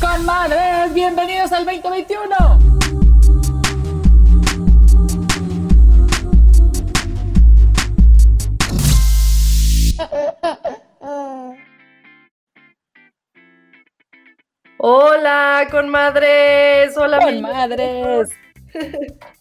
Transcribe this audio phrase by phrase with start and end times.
[0.00, 2.58] Comadres, bienvenidos al 2021.
[14.78, 16.96] Hola, conmadres.
[16.96, 18.28] Hola, mi- Comadres.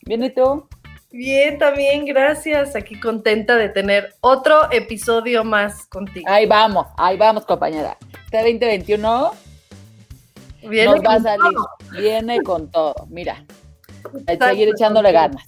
[0.01, 0.67] ¿Bien y tú?
[1.11, 2.75] Bien, también, gracias.
[2.75, 6.25] Aquí contenta de tener otro episodio más contigo.
[6.29, 7.97] Ahí vamos, ahí vamos, compañera.
[8.25, 9.31] Este 2021
[10.63, 11.39] Viene nos va a con salir.
[11.53, 11.69] todo.
[11.91, 12.95] Viene con todo.
[13.09, 13.43] Mira,
[14.27, 15.43] a seguir echándole ganas.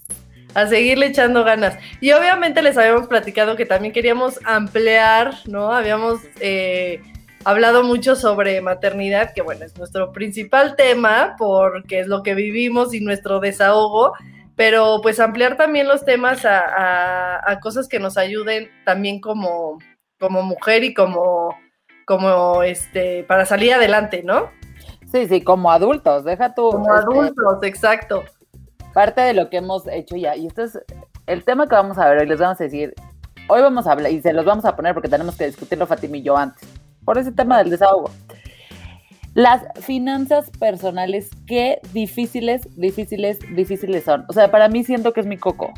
[0.56, 1.78] A seguirle echando ganas.
[2.02, 5.72] Y obviamente les habíamos platicado que también queríamos ampliar, ¿no?
[5.72, 7.02] Habíamos eh,
[7.46, 12.94] hablado mucho sobre maternidad, que bueno, es nuestro principal tema, porque es lo que vivimos
[12.96, 14.14] y nuestro desahogo,
[14.56, 19.78] pero pues ampliar también los temas a, a- a cosas que nos ayuden también como,
[20.20, 21.56] como mujer y como,
[22.06, 24.50] como este, para salir adelante, ¿no?
[25.12, 26.70] Sí, sí, como adultos, deja tú.
[26.70, 28.24] Como este, adultos, exacto.
[28.94, 30.36] parte de lo que hemos hecho ya.
[30.36, 30.80] Y esto es
[31.28, 32.28] el tema que vamos a ver hoy.
[32.28, 32.94] Les vamos a decir,
[33.48, 36.18] hoy vamos a hablar, y se los vamos a poner porque tenemos que discutirlo Fatima
[36.18, 36.68] y yo antes,
[37.06, 38.12] por ese tema del desahogo.
[39.36, 44.26] Las finanzas personales, qué difíciles, difíciles, difíciles son.
[44.28, 45.72] O sea, para mí siento que es mi coco.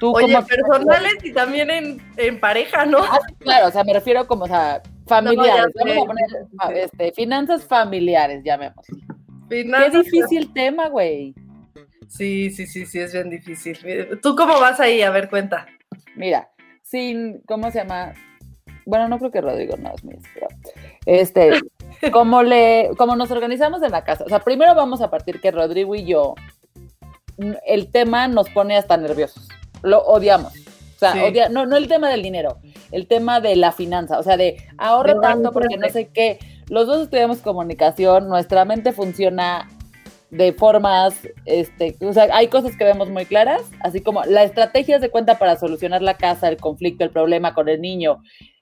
[0.00, 2.98] Tú Oye, como- personales y también en, en pareja, ¿no?
[2.98, 5.74] Ah, claro, o sea, me refiero como, o sea, familiares.
[5.74, 5.84] No.
[5.84, 6.04] Vamos
[6.58, 8.84] a poner este, finanzas familiares, llamemos.
[9.48, 11.34] Qué difícil tema, güey.
[12.08, 13.78] Sí, sí, sí, sí, es bien difícil.
[14.22, 15.02] ¿Tú cómo vas ahí?
[15.02, 15.66] A ver, cuenta.
[16.16, 16.48] Mira,
[16.82, 18.12] sin, ¿cómo se llama?
[18.86, 20.48] Bueno, no creo que Rodrigo no es mío, pero
[21.06, 21.60] este,
[22.12, 25.50] como le, como nos organizamos en la casa, o sea, primero vamos a partir que
[25.50, 26.34] Rodrigo y yo,
[27.66, 29.48] el tema nos pone hasta nerviosos,
[29.82, 30.52] lo odiamos.
[30.94, 31.18] O sea, Sí.
[31.20, 32.58] odia- no, no el tema del dinero,
[32.92, 36.38] el tema de la finanza, o sea, de ahorra De tanto porque no sé qué.
[36.68, 39.68] Los dos estudiamos comunicación, nuestra mente funciona
[40.30, 44.98] de formas, este, o sea, hay cosas que vemos muy claras, así como la estrategia
[44.98, 48.20] de cuenta para solucionar la casa, el conflicto, el problema con el niño,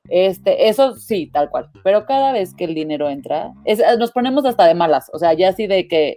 [0.09, 1.71] este, eso sí, tal cual.
[1.85, 5.33] Pero cada vez que el dinero entra, es- nos ponemos hasta de malas, o sea,
[5.33, 6.17] ya así de que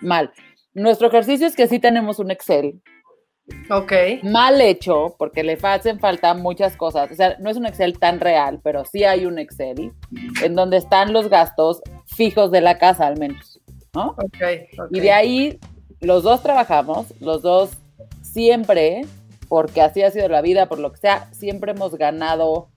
[0.00, 0.30] mal.
[0.74, 2.80] Nuestro ejercicio es que sí tenemos un Excel
[3.70, 3.92] Ok.
[4.22, 7.10] mal hecho, porque le hacen falta muchas cosas.
[7.10, 9.92] O sea, no es un Excel tan real, pero sí hay un Excel
[10.42, 13.60] en donde están los gastos fijos de la casa, al menos,
[13.94, 14.10] ¿no?
[14.10, 14.42] Ok.
[14.78, 14.88] ok.
[14.90, 15.58] Y de ahí
[16.00, 17.70] los dos trabajamos, los dos
[18.22, 19.02] siempre,
[19.48, 22.68] porque así ha sido la vida, por lo que sea, siempre hemos ganado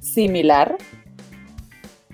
[0.00, 0.76] similar.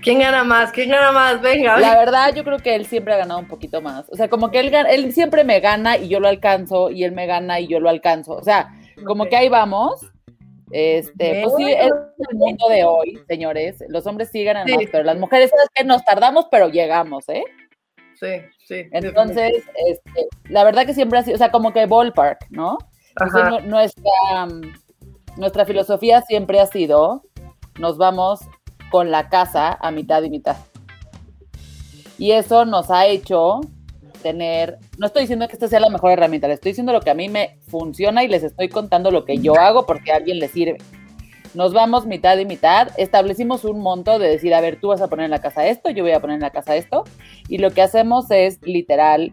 [0.05, 0.71] ¿Quién gana más?
[0.71, 1.41] ¿Quién gana más?
[1.41, 1.79] Venga.
[1.79, 4.07] La verdad, yo creo que él siempre ha ganado un poquito más.
[4.11, 7.11] O sea, como que él, él siempre me gana y yo lo alcanzo, y él
[7.11, 8.33] me gana y yo lo alcanzo.
[8.33, 8.69] O sea,
[9.05, 9.99] como que ahí vamos.
[10.71, 11.91] Este, pues sí, es
[12.29, 13.83] el mundo de hoy, señores.
[13.89, 14.75] Los hombres sí ganan Sí.
[14.75, 15.83] más, pero las mujeres, ¿sabes qué?
[15.83, 17.43] Nos tardamos, pero llegamos, ¿eh?
[18.19, 18.27] Sí,
[18.67, 18.85] sí.
[18.91, 19.51] Entonces,
[19.87, 22.77] este, la verdad que siempre ha sido, o sea, como que ballpark, ¿no?
[23.09, 23.49] Entonces, Ajá.
[23.49, 24.47] nu- nuestra,
[25.37, 27.23] nuestra filosofía siempre ha sido,
[27.79, 28.39] nos vamos
[28.91, 30.57] con la casa a mitad y mitad.
[32.17, 33.61] Y eso nos ha hecho
[34.21, 37.11] tener, no estoy diciendo que esta sea la mejor herramienta, les estoy diciendo lo que
[37.11, 40.39] a mí me funciona y les estoy contando lo que yo hago porque a alguien
[40.39, 40.77] le sirve.
[41.53, 45.07] Nos vamos mitad y mitad, establecimos un monto de decir, a ver, tú vas a
[45.07, 47.03] poner en la casa esto, yo voy a poner en la casa esto,
[47.47, 49.31] y lo que hacemos es literal,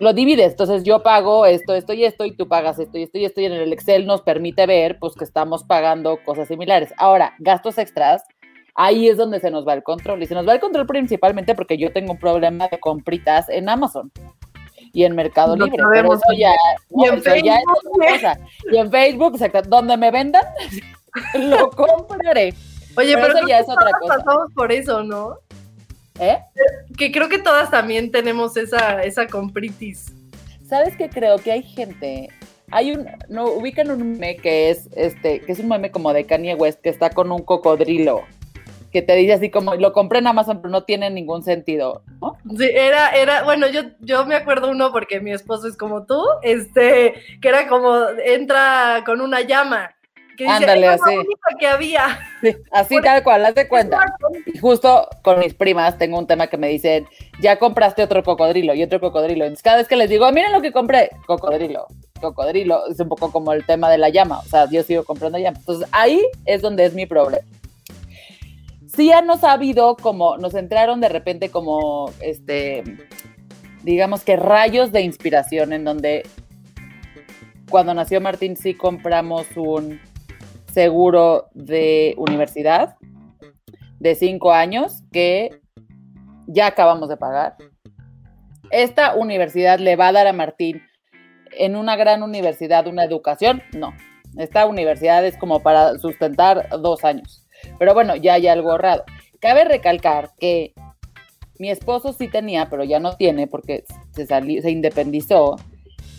[0.00, 3.18] lo divides, entonces yo pago esto, esto y esto, y tú pagas esto y esto
[3.18, 6.92] y esto, y en el Excel nos permite ver, pues, que estamos pagando cosas similares.
[6.96, 8.22] Ahora, gastos extras,
[8.74, 11.54] ahí es donde se nos va el control, y se nos va el control principalmente
[11.54, 14.12] porque yo tengo un problema de compritas en Amazon
[14.92, 16.52] y en Mercado Lo Libre, pero eso ya,
[16.90, 18.38] no, Y en eso ya es Facebook, otra cosa.
[18.70, 20.44] Y en Facebook, exacto, donde me vendan,
[21.34, 22.54] lo compraré.
[22.96, 24.16] Oye, pero pero, eso ya es otra cosa.
[24.16, 25.36] pasamos por eso, ¿no?
[26.20, 26.38] ¿Eh?
[26.96, 30.12] Que creo que todas también tenemos esa, esa compritis.
[30.66, 31.38] ¿Sabes qué creo?
[31.38, 32.28] Que hay gente.
[32.70, 33.06] Hay un.
[33.28, 36.80] No, ubican un meme que es este, que es un meme como de Kanye West
[36.80, 38.24] que está con un cocodrilo.
[38.92, 42.36] que te dice así como, lo compré en Amazon, pero no tiene ningún sentido, ¿no?
[42.56, 46.22] Sí, era, era, bueno, yo, yo me acuerdo uno porque mi esposo es como tú,
[46.42, 49.94] este, que era como, entra con una llama.
[50.38, 51.16] Que dice, Ándale, "Era así.
[51.58, 52.18] que había.
[52.40, 53.98] Sí, así Por- tal cual, haz de cuenta.
[54.46, 57.06] Y justo con mis primas tengo un tema que me dicen,
[57.40, 59.44] ya compraste otro cocodrilo y otro cocodrilo.
[59.44, 61.88] Entonces cada vez que les digo, miren lo que compré, cocodrilo,
[62.20, 65.38] cocodrilo, es un poco como el tema de la llama, o sea, yo sigo comprando
[65.38, 65.58] llama.
[65.58, 67.44] Entonces ahí es donde es mi problema.
[68.94, 72.84] Sí ya nos ha habido como, nos entraron de repente como, este,
[73.82, 76.24] digamos que rayos de inspiración en donde
[77.68, 80.00] cuando nació Martín sí compramos un
[80.78, 82.94] seguro de universidad
[83.98, 85.50] de cinco años que
[86.46, 87.56] ya acabamos de pagar.
[88.70, 90.80] ¿Esta universidad le va a dar a Martín
[91.50, 93.60] en una gran universidad una educación?
[93.76, 93.92] No.
[94.36, 97.44] Esta universidad es como para sustentar dos años.
[97.80, 99.02] Pero bueno, ya hay algo ahorrado.
[99.40, 100.74] Cabe recalcar que
[101.58, 103.82] mi esposo sí tenía, pero ya no tiene porque
[104.12, 105.56] se, salió, se independizó.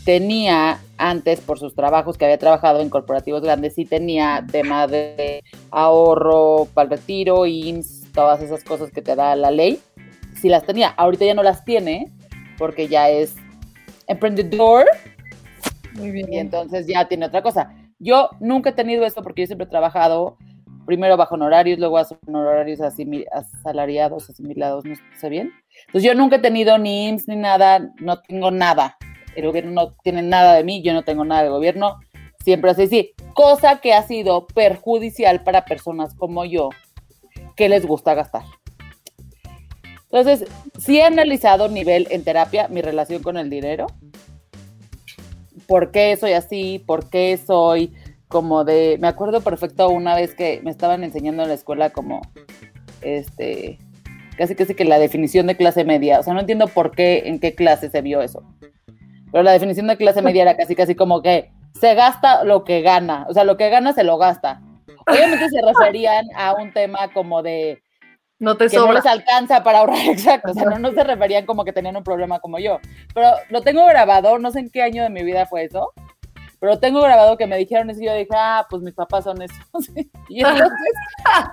[0.10, 5.44] Tenía antes, por sus trabajos que había trabajado en corporativos grandes, sí tenía tema de
[5.70, 9.80] ahorro para el retiro, IMSS, todas esas cosas que te da la ley.
[10.42, 10.88] Sí las tenía.
[10.90, 12.12] Ahorita ya no las tiene
[12.58, 13.36] porque ya es
[14.08, 14.88] emprendedor
[15.94, 16.34] Muy bien.
[16.34, 17.72] y entonces ya tiene otra cosa.
[18.00, 20.38] Yo nunca he tenido eso porque yo siempre he trabajado
[20.88, 25.52] primero bajo honorarios, luego a honorarios asimi- asalariados, asimilados, no sé bien.
[25.86, 28.98] Entonces yo nunca he tenido ni IMSS ni nada, no tengo nada.
[29.36, 31.98] El gobierno no tiene nada de mí, yo no tengo nada del gobierno.
[32.44, 33.14] Siempre así, sí.
[33.34, 36.70] Cosa que ha sido perjudicial para personas como yo,
[37.56, 38.44] que les gusta gastar.
[40.12, 40.50] Entonces,
[40.80, 43.88] sí he analizado nivel en terapia mi relación con el dinero.
[45.68, 46.84] ¿Por qué soy así?
[46.86, 47.94] ¿Por qué soy
[48.28, 48.98] como de...
[49.00, 52.22] Me acuerdo perfecto una vez que me estaban enseñando en la escuela como,
[53.02, 53.78] este,
[54.38, 56.20] casi casi que la definición de clase media.
[56.20, 58.44] O sea, no entiendo por qué, en qué clase se vio eso.
[59.32, 62.82] Pero la definición de clase media era casi casi como que se gasta lo que
[62.82, 63.26] gana.
[63.30, 64.62] O sea, lo que gana se lo gasta.
[65.08, 67.82] Obviamente se referían a un tema como de
[68.40, 68.96] No te que no sobra.
[68.96, 70.52] les alcanza para ahorrar, exacto.
[70.52, 72.80] O sea, no, no se referían como que tenían un problema como yo.
[73.14, 75.94] Pero lo tengo grabado, no sé en qué año de mi vida fue eso,
[76.60, 79.42] pero tengo grabado que me dijeron eso y yo dije, ah, pues mis papás son
[79.42, 79.58] esos.
[80.30, 80.70] y entonces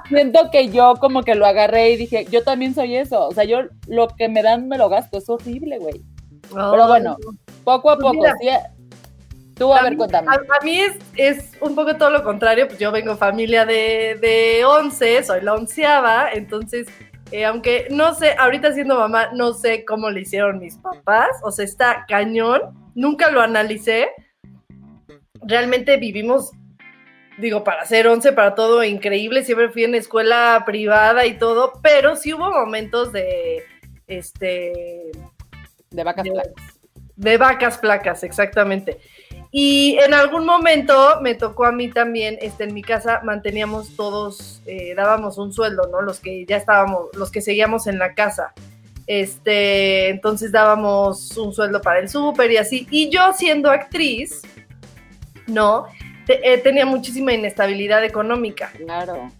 [0.08, 3.28] siento que yo como que lo agarré y dije, yo también soy eso.
[3.28, 6.02] O sea, yo lo que me dan me lo gasto, es horrible, güey.
[6.48, 7.16] Pero bueno,
[7.64, 8.48] poco a Pues poco, mira, sí.
[9.56, 10.28] Tú, a A ver, mí- cuéntame.
[10.28, 14.19] A, a mí es, es un poco todo lo contrario, pues yo vengo familia de,
[14.20, 16.87] de 11, soy la onceava, entonces,
[17.32, 21.50] eh, aunque no sé, ahorita siendo mamá, no sé cómo le hicieron mis papás, o
[21.50, 22.60] sea, está cañón,
[22.94, 24.08] nunca lo analicé,
[25.40, 26.50] realmente vivimos,
[27.38, 32.14] digo, para ser 11, para todo increíble, siempre fui en escuela privada y todo, pero
[32.16, 33.62] sí hubo momentos de,
[34.06, 35.12] este,
[35.91, 36.53] De vacas de- flacas.
[37.17, 38.99] de vacas flacas, exactamente.
[39.53, 44.61] Y en algún momento me tocó a mí también, este, en mi casa manteníamos todos,
[44.67, 46.03] eh, dábamos un sueldo, ¿no?
[46.03, 48.53] Los que ya estábamos, los que seguíamos en la casa.
[49.06, 52.87] Este, entonces dábamos un sueldo para el súper y así.
[52.91, 54.43] Y yo siendo actriz,
[55.47, 55.87] ¿no?
[56.27, 58.71] Te- eh, tenía muchísima inestabilidad económica.
[58.77, 59.31] Claro.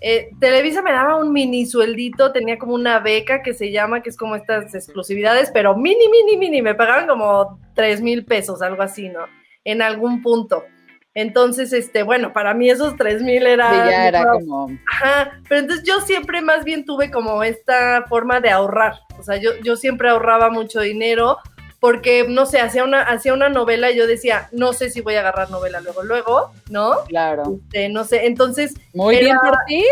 [0.00, 4.08] Eh, Televisa me daba un mini sueldito, tenía como una beca que se llama, que
[4.08, 8.82] es como estas exclusividades, pero mini, mini, mini, me pagaban como 3 mil pesos, algo
[8.82, 9.26] así, ¿no?
[9.64, 10.64] En algún punto.
[11.12, 13.70] Entonces, este, bueno, para mí esos 3 mil era...
[13.70, 14.70] Sí, ya era como.
[14.90, 19.36] Ajá, pero entonces yo siempre más bien tuve como esta forma de ahorrar, o sea,
[19.36, 21.36] yo, yo siempre ahorraba mucho dinero
[21.80, 25.14] porque, no sé, hacía una, hacía una novela y yo decía, no sé si voy
[25.14, 27.04] a agarrar novela luego, luego, ¿no?
[27.08, 27.58] Claro.
[27.66, 29.84] Este, no sé, entonces Muy Era- bien por ti.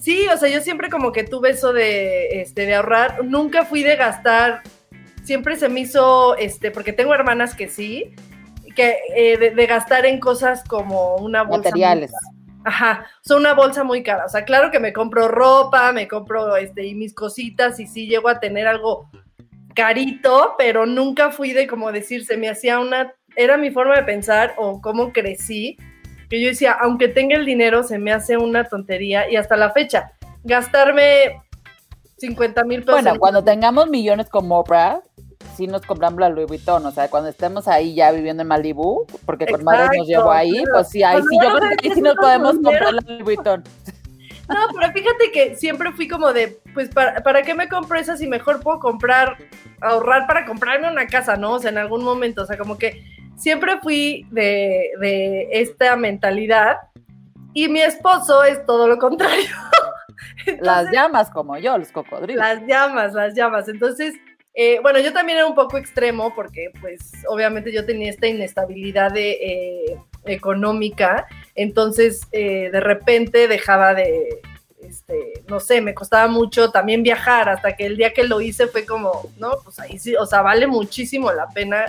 [0.00, 3.24] Sí, o sea, yo siempre como que tuve eso de, este, de ahorrar.
[3.24, 4.62] Nunca fui de gastar.
[5.24, 8.14] Siempre se me hizo, este, porque tengo hermanas que sí,
[8.76, 11.70] que eh, de, de gastar en cosas como una bolsa.
[11.70, 12.12] Materiales.
[12.64, 14.24] Ajá, son una bolsa muy cara.
[14.24, 18.06] O sea, claro que me compro ropa, me compro, este, y mis cositas, y sí
[18.06, 19.10] llego a tener algo
[19.82, 24.02] carito, pero nunca fui de como decir, se me hacía una, era mi forma de
[24.02, 25.76] pensar o cómo crecí,
[26.28, 29.70] que yo decía, aunque tenga el dinero, se me hace una tontería y hasta la
[29.70, 30.10] fecha,
[30.42, 31.40] gastarme
[32.16, 32.94] 50 mil pesos.
[32.96, 35.00] Bueno, en- cuando tengamos millones como Oprah,
[35.56, 39.06] sí nos compramos la Louis Vuitton, o sea, cuando estemos ahí ya viviendo en Malibu,
[39.24, 41.94] porque con madres nos Exacto, llevó ahí, pues sí, ahí sí, yo creo que ahí
[41.94, 43.62] sí nos podemos comprar la Louis Vuitton.
[44.48, 48.18] No, pero fíjate que siempre fui como de, pues, ¿para, ¿para qué me compro esas
[48.18, 49.36] si mejor puedo comprar,
[49.80, 51.52] ahorrar para comprarme una casa, ¿no?
[51.52, 53.04] O sea, en algún momento, o sea, como que
[53.36, 56.78] siempre fui de, de esta mentalidad
[57.52, 59.48] y mi esposo es todo lo contrario.
[60.60, 62.44] las llamas como yo, los cocodrilos.
[62.44, 63.68] Las llamas, las llamas.
[63.68, 64.14] Entonces,
[64.54, 69.12] eh, bueno, yo también era un poco extremo porque, pues, obviamente yo tenía esta inestabilidad
[69.12, 71.26] de, eh, económica,
[71.58, 74.40] entonces eh, de repente dejaba de,
[74.80, 78.68] este, no sé, me costaba mucho también viajar, hasta que el día que lo hice
[78.68, 81.86] fue como, no, pues ahí sí, o sea, vale muchísimo la pena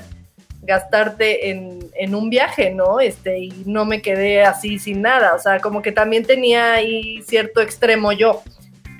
[0.63, 2.99] gastarte en, en, un viaje, ¿no?
[2.99, 7.21] Este, y no me quedé así sin nada, o sea, como que también tenía ahí
[7.21, 8.41] cierto extremo yo,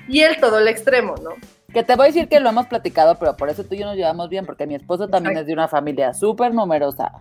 [0.08, 1.30] y él todo el extremo, ¿no?
[1.72, 3.86] Que te voy a decir que lo hemos platicado, pero por eso tú y yo
[3.86, 7.12] nos llevamos bien, porque mi esposo también es de una familia súper numerosa,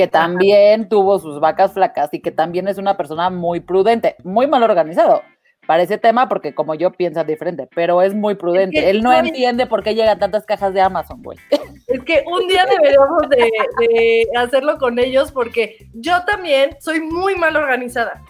[0.00, 4.46] que también tuvo sus vacas flacas y que también es una persona muy prudente, muy
[4.46, 5.22] mal organizado
[5.66, 8.90] para ese tema, porque como yo piensa diferente, pero es muy prudente.
[8.90, 11.38] Él no entiende por qué llegan tantas cajas de Amazon, güey.
[11.86, 17.34] Es que un día deberíamos de, de hacerlo con ellos, porque yo también soy muy
[17.34, 18.22] mal organizada.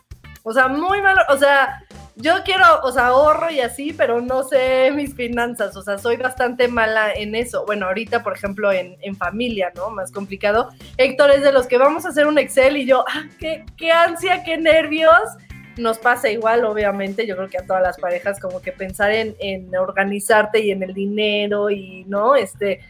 [0.42, 1.82] O sea, muy mal, o sea,
[2.16, 6.16] yo quiero, o sea, ahorro y así, pero no sé mis finanzas, o sea, soy
[6.16, 7.64] bastante mala en eso.
[7.66, 9.90] Bueno, ahorita, por ejemplo, en, en familia, ¿no?
[9.90, 10.70] Más complicado.
[10.96, 13.92] Héctor es de los que vamos a hacer un Excel y yo, ah, qué, qué
[13.92, 15.20] ansia, qué nervios.
[15.76, 19.34] Nos pasa igual, obviamente, yo creo que a todas las parejas, como que pensar en,
[19.38, 22.34] en organizarte y en el dinero y, ¿no?
[22.34, 22.80] Este,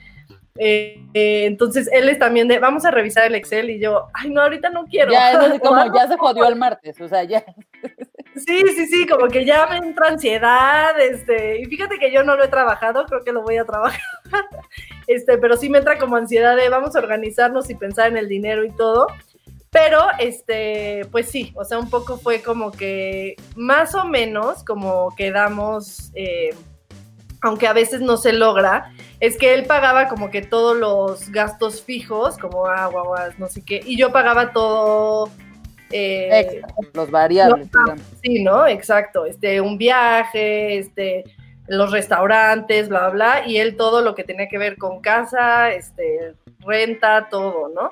[0.57, 4.31] eh, eh, entonces él es también de, vamos a revisar el Excel y yo, ay,
[4.31, 5.13] no, ahorita no quiero.
[5.13, 7.45] Ya, es como, ya se jodió el martes, o sea, ya.
[8.35, 12.37] Sí, sí, sí, como que ya me entra ansiedad, este, y fíjate que yo no
[12.37, 14.01] lo he trabajado, creo que lo voy a trabajar,
[15.07, 18.29] este, pero sí me entra como ansiedad de vamos a organizarnos y pensar en el
[18.29, 19.09] dinero y todo,
[19.71, 25.15] pero, este, pues sí, o sea, un poco fue como que más o menos como
[25.17, 26.51] quedamos, eh,
[27.43, 31.83] aunque a veces no se logra, es que él pagaba como que todos los gastos
[31.83, 35.31] fijos, como agua, no sé qué, y yo pagaba todo
[35.91, 36.63] eh,
[36.95, 37.69] los variables.
[38.23, 38.67] sí, ¿no?
[38.67, 39.27] Exacto.
[39.27, 41.25] Este, un viaje, este,
[41.67, 46.35] los restaurantes, bla, bla, y él todo lo que tenía que ver con casa, este,
[46.61, 47.91] renta, todo, ¿no?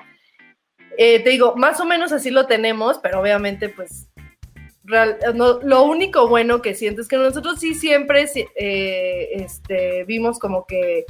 [0.97, 4.08] Eh, te digo, más o menos así lo tenemos, pero obviamente, pues,
[5.63, 11.05] lo único bueno que siento es que nosotros sí siempre eh, este, vimos como que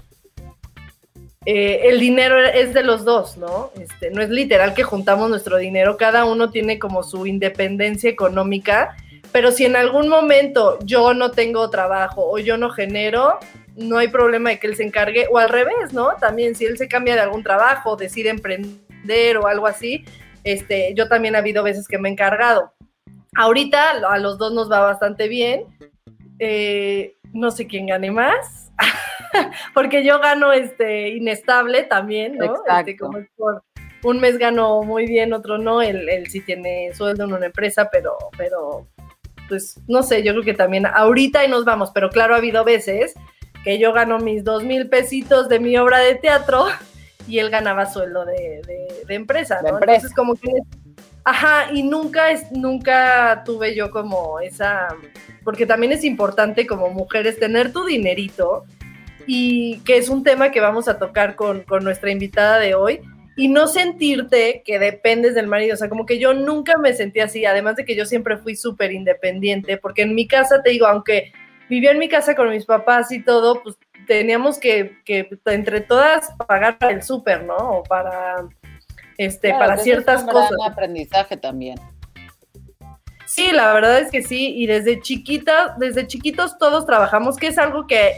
[1.45, 3.71] eh, el dinero es de los dos, ¿no?
[3.79, 8.95] Este, no es literal que juntamos nuestro dinero, cada uno tiene como su independencia económica,
[9.31, 13.39] pero si en algún momento yo no tengo trabajo o yo no genero,
[13.75, 16.09] no hay problema de que él se encargue, o al revés, ¿no?
[16.19, 20.03] También si él se cambia de algún trabajo, decide emprender o algo así,
[20.43, 22.73] este, yo también ha habido veces que me he encargado.
[23.35, 25.65] Ahorita a los dos nos va bastante bien.
[26.39, 28.71] Eh, no sé quién gane más.
[29.73, 32.55] porque yo gano este inestable también, ¿no?
[32.67, 33.63] Este, como por
[34.03, 37.89] un mes gano muy bien, otro no, él, él sí tiene sueldo en una empresa,
[37.91, 38.87] pero, pero,
[39.47, 42.63] pues, no sé, yo creo que también ahorita y nos vamos, pero claro, ha habido
[42.63, 43.13] veces
[43.63, 46.67] que yo gano mis dos mil pesitos de mi obra de teatro
[47.27, 48.61] y él ganaba sueldo de,
[49.05, 49.79] de, empresa, ¿no?
[49.79, 50.49] Entonces, como que,
[51.23, 54.87] ajá, y nunca, es, nunca tuve yo como esa,
[55.43, 58.65] porque también es importante como mujeres tener tu dinerito,
[59.25, 62.99] y que es un tema que vamos a tocar con, nuestra invitada de hoy,
[63.35, 65.75] y no sentirte que dependes del marido.
[65.75, 68.55] O sea, como que yo nunca me sentí así, además de que yo siempre fui
[68.55, 71.31] súper independiente, porque en mi casa, te digo, aunque
[71.69, 76.31] vivía en mi casa con mis papás y todo, pues teníamos que, que entre todas
[76.47, 77.55] pagar el súper, ¿no?
[77.55, 78.47] O para,
[79.19, 80.51] este, para ciertas es cosas.
[80.51, 81.79] Un aprendizaje también.
[83.27, 87.59] Sí, la verdad es que sí, y desde chiquita, desde chiquitos todos trabajamos, que es
[87.59, 88.13] algo que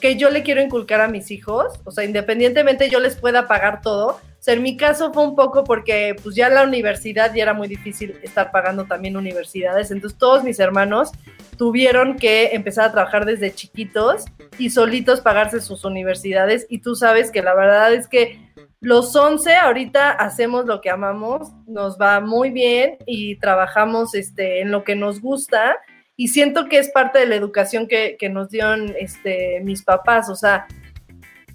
[0.00, 3.80] que yo le quiero inculcar a mis hijos, o sea, independientemente yo les pueda pagar
[3.80, 4.08] todo.
[4.08, 7.54] O sea, en mi caso fue un poco porque pues ya la universidad ya era
[7.54, 11.10] muy difícil estar pagando también universidades, entonces todos mis hermanos
[11.56, 14.24] tuvieron que empezar a trabajar desde chiquitos
[14.58, 18.45] y solitos pagarse sus universidades y tú sabes que la verdad es que
[18.80, 24.70] los 11 ahorita hacemos lo que amamos, nos va muy bien y trabajamos este, en
[24.70, 25.76] lo que nos gusta.
[26.16, 30.34] Y siento que es parte de la educación que, nos dieron este, mis papás, o
[30.34, 30.66] sea,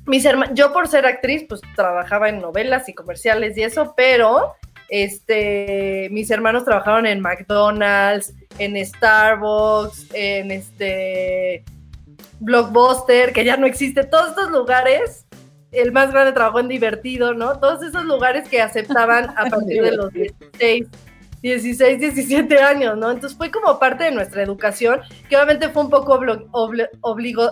[0.05, 4.55] mis yo por ser actriz, pues trabajaba en novelas y comerciales y eso, pero
[4.89, 11.63] este, mis hermanos trabajaron en McDonald's, en Starbucks, en este
[12.39, 15.25] Blockbuster, que ya no existe, todos estos lugares,
[15.71, 17.59] el más grande trabajó en Divertido, ¿no?
[17.59, 20.87] Todos esos lugares que aceptaban a partir de los 16
[21.41, 23.09] 16, 17 años, ¿no?
[23.11, 26.19] Entonces fue como parte de nuestra educación, que obviamente fue un poco
[27.01, 27.49] obligo,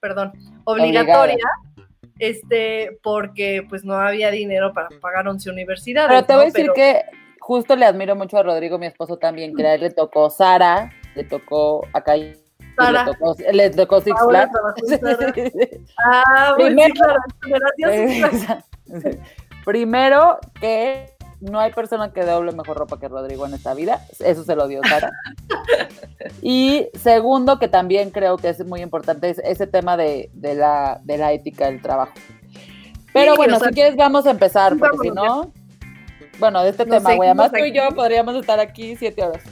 [0.00, 0.32] perdón,
[0.64, 1.46] obligatoria,
[2.18, 6.08] este, porque pues no había dinero para pagar 11 universidades.
[6.10, 7.04] Pero te voy a decir que
[7.38, 10.90] justo le admiro mucho a Rodrigo, mi esposo también, que a él le tocó Sara,
[11.14, 12.16] le tocó acá
[12.78, 13.04] Sara.
[13.04, 14.52] Le tocó, le tocó Six Flags.
[16.04, 17.20] Ah, sí, Primero- claro.
[17.42, 18.64] generación
[19.64, 24.00] Primero que no hay persona que doble mejor ropa que Rodrigo en esta vida.
[24.18, 25.10] Eso se lo dio Sara.
[26.42, 31.00] Y segundo, que también creo que es muy importante, es ese tema de, de la,
[31.04, 32.12] de la ética del trabajo.
[33.12, 35.52] Pero Sí, bueno, o sea, si quieres vamos a empezar, porque si no,
[36.38, 39.42] bueno, de este Nos tema, güey, además tú y yo podríamos estar aquí siete horas.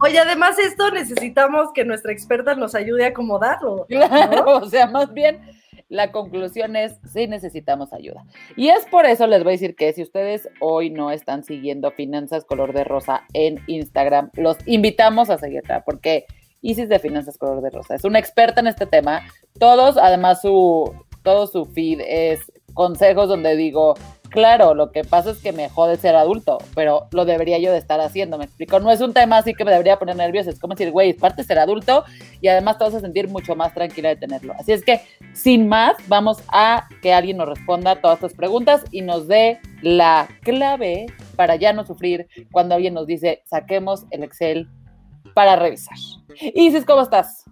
[0.00, 3.86] Oye, además esto necesitamos que nuestra experta nos ayude a acomodarlo.
[3.88, 5.40] Claro, o sea, más bien
[5.88, 8.24] la conclusión es, sí necesitamos ayuda.
[8.56, 11.90] Y es por eso les voy a decir que si ustedes hoy no están siguiendo
[11.90, 16.26] Finanzas Color de Rosa en Instagram, los invitamos a seguirla, porque
[16.60, 19.22] Isis de Finanzas Color de Rosa es una experta en este tema.
[19.58, 23.94] Todos, además, su, todo su feed es consejos donde digo,
[24.30, 27.78] claro, lo que pasa es que me jode ser adulto, pero lo debería yo de
[27.78, 28.80] estar haciendo, me explico.
[28.80, 31.16] No es un tema así que me debería poner nervioso, es como decir, güey, es
[31.16, 32.04] parte de ser adulto
[32.40, 34.54] y además te vas a sentir mucho más tranquila de tenerlo.
[34.58, 35.00] Así es que,
[35.32, 40.28] sin más, vamos a que alguien nos responda todas estas preguntas y nos dé la
[40.42, 41.06] clave
[41.36, 44.68] para ya no sufrir cuando alguien nos dice, saquemos el Excel
[45.34, 45.96] para revisar.
[46.54, 47.44] Isis, ¿cómo estás?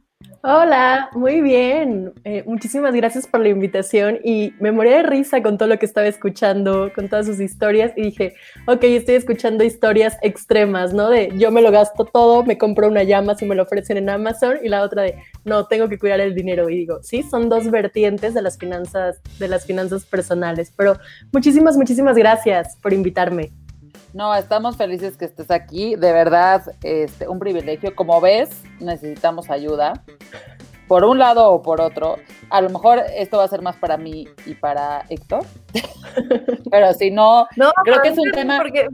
[0.48, 2.12] Hola, muy bien.
[2.22, 5.86] Eh, muchísimas gracias por la invitación y me morí de risa con todo lo que
[5.86, 8.34] estaba escuchando, con todas sus historias y dije,
[8.68, 11.10] ok, estoy escuchando historias extremas, ¿no?
[11.10, 14.08] De yo me lo gasto todo, me compro una llama si me lo ofrecen en
[14.08, 17.48] Amazon y la otra de no, tengo que cuidar el dinero y digo, sí, son
[17.48, 20.96] dos vertientes de las finanzas, de las finanzas personales, pero
[21.32, 23.50] muchísimas, muchísimas gracias por invitarme.
[24.16, 25.94] No, estamos felices que estés aquí.
[25.94, 27.94] De verdad, este, un privilegio.
[27.94, 30.02] Como ves, necesitamos ayuda.
[30.88, 32.16] Por un lado o por otro.
[32.48, 35.44] A lo mejor esto va a ser más para mí y para Héctor.
[36.70, 38.88] Pero si no, No, Creo que es un tema Porque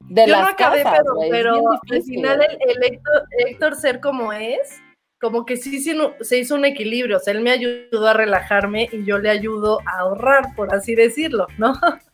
[0.00, 1.54] de yo las no acabé, casas, pero,
[1.90, 4.82] al final el, el Héctor, Héctor ser como es,
[5.18, 7.16] como que sí se, se hizo un equilibrio.
[7.16, 10.94] O sea, él me ayudó a relajarme y yo le ayudo a ahorrar, por así
[10.94, 11.72] decirlo, ¿no?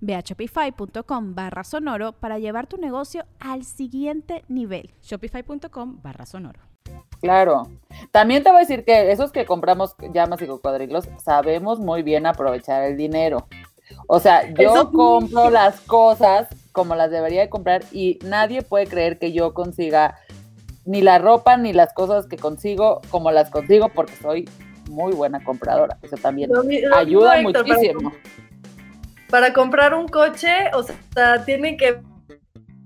[0.00, 4.90] Ve a shopify.com barra sonoro para llevar tu negocio al siguiente nivel.
[5.02, 6.60] Shopify.com barra sonoro.
[7.20, 7.68] Claro.
[8.10, 12.26] También te voy a decir que esos que compramos llamas y cocodrilos sabemos muy bien
[12.26, 13.46] aprovechar el dinero.
[14.06, 18.86] O sea, yo Eso compro las cosas como las debería de comprar y nadie puede
[18.86, 20.18] creer que yo consiga
[20.84, 24.48] ni la ropa ni las cosas que consigo como las consigo porque soy
[24.88, 25.98] muy buena compradora.
[26.02, 26.50] Eso también
[26.94, 28.12] ayuda Héctor, muchísimo.
[29.30, 32.00] Para, comprar un coche, o sea, tiene que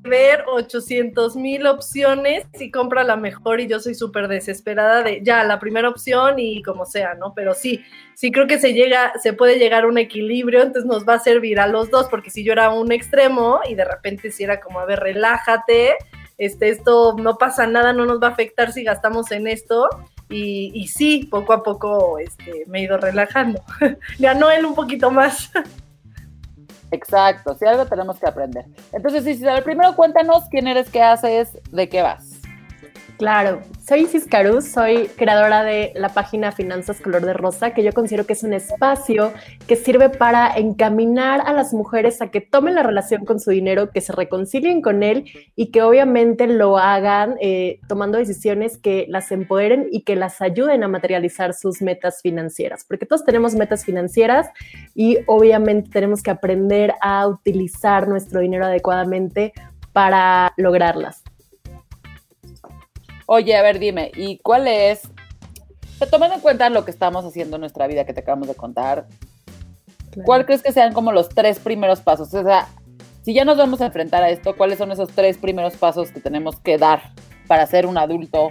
[0.02, 5.42] ver 800 mil opciones y compra la mejor y yo soy súper desesperada de ya
[5.44, 7.33] la primera opción y como sea, ¿no?
[7.35, 7.83] Pero sí,
[8.14, 11.18] sí creo que se llega, se puede llegar a un equilibrio, entonces nos va a
[11.18, 14.61] servir a los dos, porque si yo era un extremo y de repente si era
[14.61, 15.94] como, a ver, relájate,
[16.37, 19.88] este, esto no pasa nada, no nos va a afectar si gastamos en esto.
[20.28, 23.62] Y, y sí, poco a poco este, me he ido relajando.
[24.18, 25.50] Ganó él un poquito más.
[26.94, 28.64] Exacto, si algo tenemos que aprender.
[28.92, 32.34] Entonces, ver, primero cuéntanos quién eres, qué haces, de qué vas.
[33.16, 37.92] Claro, soy Isis Caruz, soy creadora de la página Finanzas Color de Rosa, que yo
[37.92, 39.33] considero que es un espacio
[39.68, 43.90] que sirve para encaminar a las mujeres a que tomen la relación con su dinero,
[43.90, 49.31] que se reconcilien con él y que obviamente lo hagan eh, tomando decisiones que las
[49.31, 54.48] empoderen y que las ayuden a materializar sus metas financieras, porque todos tenemos metas financieras
[54.92, 59.53] y obviamente tenemos que aprender a utilizar nuestro dinero adecuadamente
[59.92, 61.22] para lograrlas.
[63.26, 65.02] Oye, a ver, dime, ¿y cuál es,
[66.10, 69.06] tomando en cuenta lo que estamos haciendo en nuestra vida que te acabamos de contar,
[70.24, 72.32] ¿cuál crees que sean como los tres primeros pasos?
[72.34, 72.68] O sea,
[73.22, 76.20] si ya nos vamos a enfrentar a esto, ¿cuáles son esos tres primeros pasos que
[76.20, 77.14] tenemos que dar
[77.46, 78.50] para ser un adulto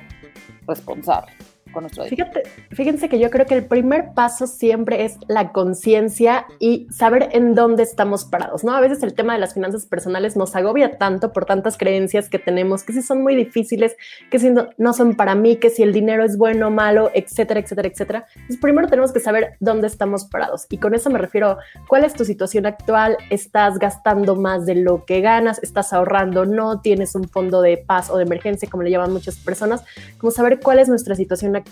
[0.68, 1.32] responsable?
[1.74, 2.32] Con nuestro dinero.
[2.32, 7.30] Fíjate, fíjense que yo creo que el primer paso siempre es la conciencia y saber
[7.34, 8.74] en dónde estamos parados, ¿no?
[8.74, 12.40] A veces el tema de las finanzas personales nos agobia tanto por tantas creencias que
[12.40, 13.98] tenemos, que si son muy difíciles,
[14.30, 17.12] que si no, no son para mí, que si el dinero es bueno o malo,
[17.14, 18.26] etcétera, etcétera, etcétera.
[18.36, 20.68] Entonces, primero tenemos que saber dónde estamos parados.
[20.70, 21.58] Y con eso me refiero,
[21.88, 23.18] ¿cuál es tu situación actual?
[23.30, 25.62] ¿Estás gastando más de lo que ganas?
[25.64, 26.46] ¿Estás ahorrando?
[26.46, 29.84] ¿No tienes un fondo de paz o de emergencia, como le llaman muchas personas?
[30.18, 31.63] Como saber cuál es nuestra situación actual.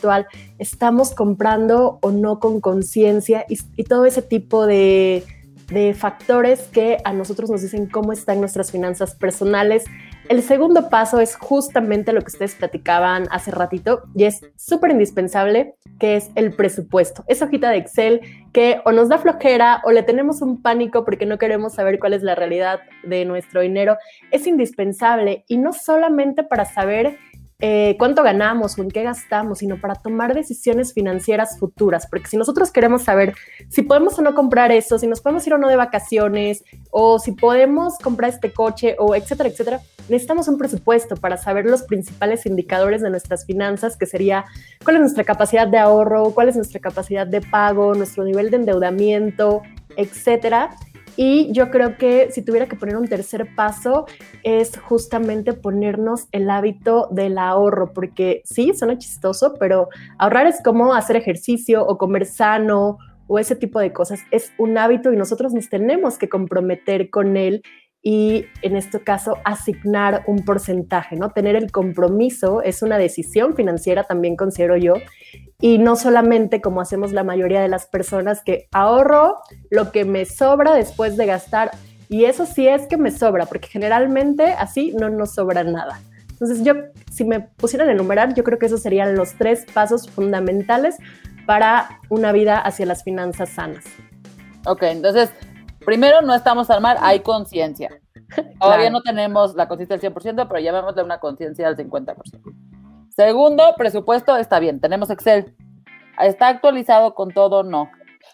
[0.60, 3.46] ¿Estamos comprando o no con conciencia?
[3.48, 5.24] Y, todo ese tipo de
[5.72, 9.86] de factores que a nosotros nos dicen cómo están nuestras finanzas personales.
[10.28, 15.76] El segundo paso es justamente lo que ustedes platicaban hace ratito y es súper indispensable,
[16.00, 17.24] que es el presupuesto.
[17.28, 21.26] Esa hojita de Excel que o nos da flojera o le tenemos un pánico porque
[21.26, 23.98] no queremos saber cuál es la realidad de nuestro dinero,
[24.30, 27.18] es indispensable y no solamente para saber
[27.62, 32.08] eh, cuánto ganamos o en qué gastamos, sino para tomar decisiones financieras futuras.
[32.08, 33.36] Porque si nosotros queremos saber
[33.70, 37.20] si podemos o no comprar eso, si nos podemos ir o no de vacaciones, o
[37.20, 42.46] si podemos comprar este coche, o etcétera, etcétera, necesitamos un presupuesto para saber los principales
[42.46, 44.46] indicadores de nuestras finanzas, que sería
[44.84, 48.58] cuál es nuestra capacidad de ahorro, cuál es nuestra capacidad de pago, nuestro nivel de
[48.58, 49.62] endeudamiento,
[49.96, 50.72] etcétera
[51.18, 54.06] y yo creo que si tuviera que poner un tercer paso
[54.44, 60.94] es justamente ponernos el hábito del ahorro, porque sí, suena chistoso, pero ahorrar es como
[60.94, 62.98] hacer ejercicio o comer sano
[63.28, 64.22] o ese tipo de cosas.
[64.32, 67.62] Es un hábito y nosotros nos tenemos que comprometer con él
[68.04, 71.30] y en este caso asignar un porcentaje, ¿no?
[71.30, 74.96] Tener el compromiso es una decisión financiera, también considero yo,
[75.60, 79.38] y no solamente como hacemos la mayoría de las personas que ahorro
[79.70, 81.72] lo que me sobra después de gastar,
[82.10, 86.02] y eso sí es que me sobra, porque generalmente así no nos sobra nada.
[86.32, 86.74] Entonces yo,
[87.12, 90.98] si me pusieran a enumerar, yo creo que esos serían los tres pasos fundamentales
[91.46, 93.86] para una vida hacia las finanzas sanas.
[94.66, 95.30] Ok, entonces
[95.86, 97.90] primero no estamos al mar, hay conciencia.
[98.60, 102.16] Todavía no tenemos la conciencia al 100%, pero llamémosle una conciencia al 50%.
[103.10, 105.56] Segundo, presupuesto, está bien, tenemos Excel.
[106.20, 107.64] ¿Está actualizado con todo?
[107.64, 107.90] No.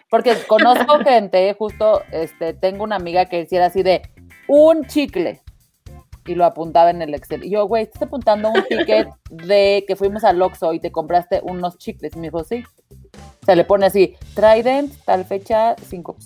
[0.10, 4.02] Porque conozco gente, justo este, tengo una amiga que hiciera así de
[4.48, 5.42] un chicle
[6.26, 7.44] y lo apuntaba en el Excel.
[7.44, 11.40] Y yo, güey, estás apuntando un ticket de que fuimos al Oxxo y te compraste
[11.44, 12.16] unos chicles.
[12.16, 12.64] Y me dijo, sí.
[13.46, 16.18] Se le pone así, Trident, tal fecha, cinco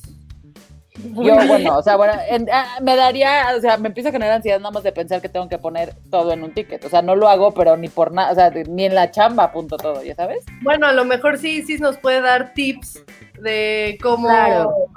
[1.03, 2.13] yo, bueno, o sea, bueno,
[2.51, 5.29] ah, me daría, o sea, me empieza a generar ansiedad nada más de pensar que
[5.29, 6.83] tengo que poner todo en un ticket.
[6.85, 9.45] O sea, no lo hago, pero ni por nada, o sea, ni en la chamba
[9.45, 10.45] apunto todo, ¿ya sabes?
[10.61, 13.03] Bueno, a lo mejor sí, sí nos puede dar tips
[13.41, 14.29] de cómo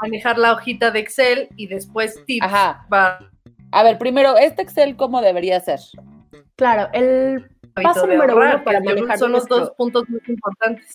[0.02, 2.46] manejar la hojita de Excel y después tips.
[2.46, 2.86] Ajá.
[3.70, 5.80] A ver, primero, ¿este Excel cómo debería ser?
[6.56, 10.92] Claro, el paso número uno para manejar son los dos puntos muy importantes.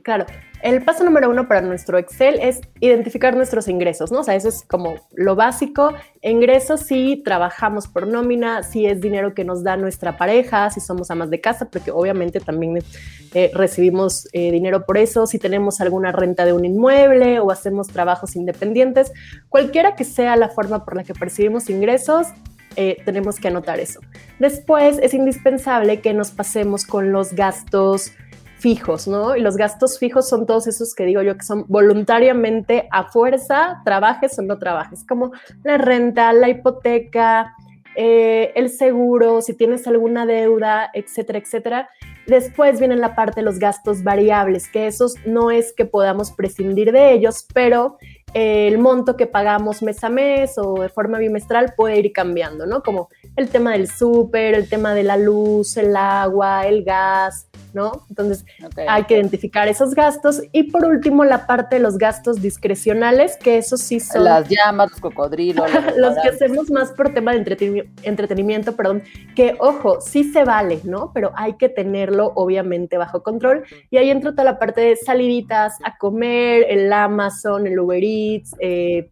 [0.00, 0.24] Claro,
[0.62, 4.20] el paso número uno para nuestro Excel es identificar nuestros ingresos, ¿no?
[4.20, 5.92] O sea, eso es como lo básico.
[6.22, 11.10] Ingresos si trabajamos por nómina, si es dinero que nos da nuestra pareja, si somos
[11.10, 12.78] amas de casa, porque obviamente también
[13.34, 17.88] eh, recibimos eh, dinero por eso, si tenemos alguna renta de un inmueble o hacemos
[17.88, 19.12] trabajos independientes,
[19.48, 22.28] cualquiera que sea la forma por la que percibimos ingresos,
[22.76, 24.00] eh, tenemos que anotar eso.
[24.38, 28.12] Después es indispensable que nos pasemos con los gastos
[28.62, 29.36] fijos, ¿no?
[29.36, 33.82] Y los gastos fijos son todos esos que digo yo que son voluntariamente a fuerza,
[33.84, 35.32] trabajes o no trabajes, como
[35.64, 37.56] la renta, la hipoteca,
[37.96, 41.88] eh, el seguro, si tienes alguna deuda, etcétera, etcétera.
[42.26, 46.92] Después viene la parte de los gastos variables, que esos no es que podamos prescindir
[46.92, 47.98] de ellos, pero
[48.32, 52.64] eh, el monto que pagamos mes a mes o de forma bimestral puede ir cambiando,
[52.64, 52.82] ¿no?
[52.82, 58.04] Como el tema del súper, el tema de la luz, el agua, el gas, ¿no?
[58.08, 58.44] Entonces
[58.88, 60.42] hay que identificar esos gastos.
[60.52, 64.24] Y por último, la parte de los gastos discrecionales, que esos sí son...
[64.24, 65.70] Las llamas, los cocodrilos.
[65.96, 69.02] Los, que hacemos más por tema de entretenimiento, perdón,
[69.34, 71.12] que ojo, sí se vale, ¿no?
[71.14, 73.64] Pero hay que tenerlo obviamente bajo control.
[73.90, 78.54] Y ahí entra toda la parte de saliditas a comer, el Amazon, el Uber Eats,
[78.58, 79.10] eh,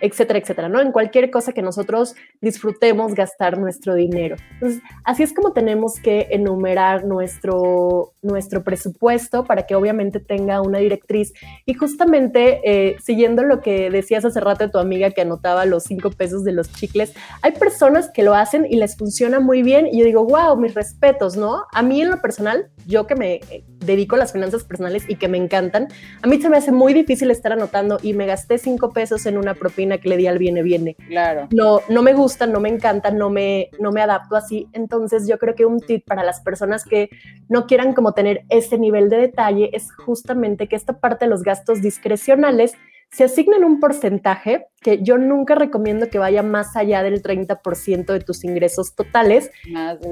[0.00, 0.80] etcétera, etcétera, ¿no?
[0.80, 4.36] En cualquier cosa que nosotros disfrutemos gastar nuestro dinero.
[4.54, 10.78] Entonces, así es como tenemos que enumerar nuestro, nuestro presupuesto para que obviamente tenga una
[10.78, 11.32] directriz.
[11.66, 15.84] Y justamente, eh, siguiendo lo que decías hace rato de tu amiga que anotaba los
[15.84, 19.86] cinco pesos de los chicles, hay personas que lo hacen y les funciona muy bien
[19.86, 21.64] y yo digo, wow, mis respetos, ¿no?
[21.72, 25.16] A mí en lo personal, yo que me eh, dedico a las finanzas personales y
[25.16, 25.88] que me encantan,
[26.22, 29.38] a mí se me hace muy difícil estar anotando y me gasté cinco pesos en
[29.38, 30.94] una propina reina que le di al viene, viene.
[31.08, 31.48] Claro.
[31.50, 34.68] No, no me gusta, no me encanta, no me, no me adapto así.
[34.72, 37.08] Entonces yo creo que un tip para las personas que
[37.48, 41.42] no quieran como tener ese nivel de detalle es justamente que esta parte de los
[41.42, 42.74] gastos discrecionales
[43.10, 48.20] se asignen un porcentaje que yo nunca recomiendo que vaya más allá del 30% de
[48.20, 49.50] tus ingresos totales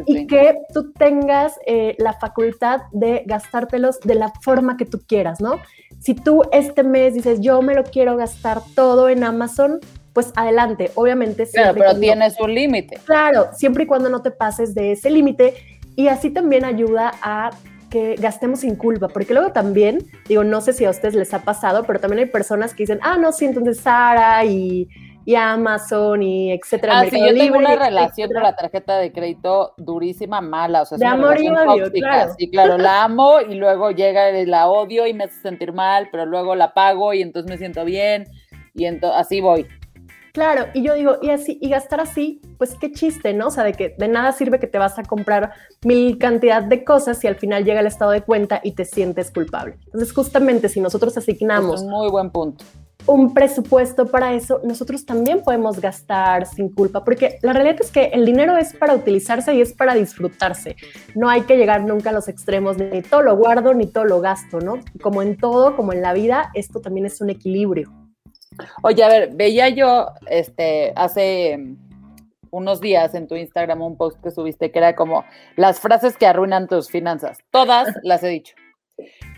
[0.06, 5.42] y que tú tengas eh, la facultad de gastártelos de la forma que tú quieras,
[5.42, 5.60] ¿no?
[6.00, 9.80] Si tú este mes dices, yo me lo quiero gastar todo en Amazon,
[10.12, 11.46] pues adelante, obviamente.
[11.46, 12.98] Claro, pero tienes un límite.
[13.04, 15.54] Claro, siempre y cuando no te pases de ese límite.
[15.94, 17.50] Y así también ayuda a
[17.90, 21.42] que gastemos sin culpa, porque luego también, digo, no sé si a ustedes les ha
[21.42, 24.88] pasado, pero también hay personas que dicen, ah, no, sí, entonces Sara y,
[25.34, 27.00] Amazon y etcétera.
[27.00, 30.96] Ah, sí, yo tengo una relación con la tarjeta de crédito durísima, mala, o sea,
[30.96, 32.32] es de amor y odio, claro.
[32.38, 36.26] Sí, claro, la amo y luego llega, la odio y me hace sentir mal, pero
[36.26, 38.24] luego la pago y entonces me siento bien
[38.74, 39.66] y entonces así voy.
[40.36, 43.46] Claro, y yo digo, y así, y gastar así, pues qué chiste, ¿no?
[43.46, 46.84] O sea, de que de nada sirve que te vas a comprar mil cantidad de
[46.84, 49.78] cosas y al final llega el estado de cuenta y te sientes culpable.
[49.86, 51.76] Entonces, justamente si nosotros asignamos.
[51.76, 52.66] Es un muy buen punto.
[53.06, 58.06] Un presupuesto para eso, nosotros también podemos gastar sin culpa, porque la realidad es que
[58.06, 60.74] el dinero es para utilizarse y es para disfrutarse.
[61.14, 64.04] No hay que llegar nunca a los extremos de ni todo lo guardo ni todo
[64.04, 64.80] lo gasto, ¿no?
[65.00, 67.92] Como en todo, como en la vida, esto también es un equilibrio.
[68.82, 71.76] Oye, a ver, veía yo este hace
[72.50, 75.24] unos días en tu Instagram un post que subiste que era como
[75.56, 77.38] las frases que arruinan tus finanzas.
[77.50, 78.54] Todas las he dicho.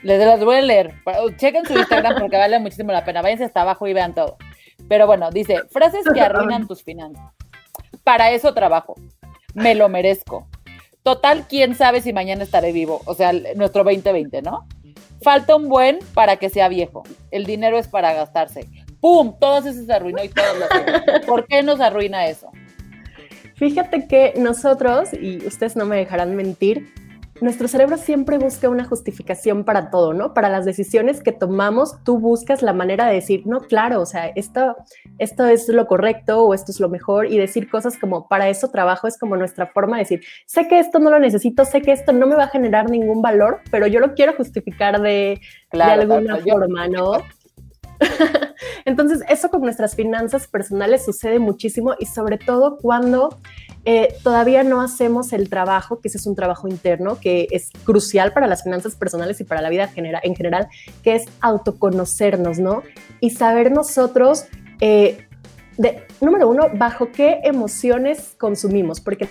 [0.03, 0.95] Les las voy a leer.
[1.37, 3.23] Chequen su Instagram porque vale muchísimo la pena.
[3.23, 4.37] Váyanse hasta abajo y vean todo.
[4.89, 7.33] Pero bueno, dice, frases que arruinan tus finanzas.
[8.05, 8.95] Para eso trabajo.
[9.55, 10.49] Me lo merezco.
[11.03, 13.01] Total, quién sabe si mañana estaré vivo.
[13.07, 14.67] O sea, nuestro 2020, ¿no?
[15.23, 17.03] Falta un buen para que sea viejo.
[17.31, 18.69] El dinero es para gastarse.
[19.01, 19.35] ¡pum!
[19.39, 22.51] Todas esas se arruinó y todas las ¿Por qué nos arruina eso?
[23.55, 26.93] Fíjate que nosotros, y ustedes no me dejarán mentir,
[27.41, 30.35] nuestro cerebro siempre busca una justificación para todo, ¿no?
[30.35, 34.27] Para las decisiones que tomamos, tú buscas la manera de decir, no, claro, o sea,
[34.29, 34.77] esto,
[35.19, 38.69] esto es lo correcto o esto es lo mejor y decir cosas como, para eso
[38.71, 41.93] trabajo es como nuestra forma de decir, sé que esto no lo necesito, sé que
[41.93, 45.41] esto no me va a generar ningún valor, pero yo lo quiero justificar de,
[45.73, 47.23] de alguna forma, ¿no?
[48.85, 53.39] Entonces, eso con nuestras finanzas personales sucede muchísimo y sobre todo cuando
[53.85, 58.33] eh, todavía no hacemos el trabajo, que ese es un trabajo interno, que es crucial
[58.33, 60.69] para las finanzas personales y para la vida en general,
[61.03, 62.83] que es autoconocernos, ¿no?
[63.21, 64.45] Y saber nosotros,
[64.81, 65.27] eh,
[65.77, 69.29] de, número uno, bajo qué emociones consumimos, porque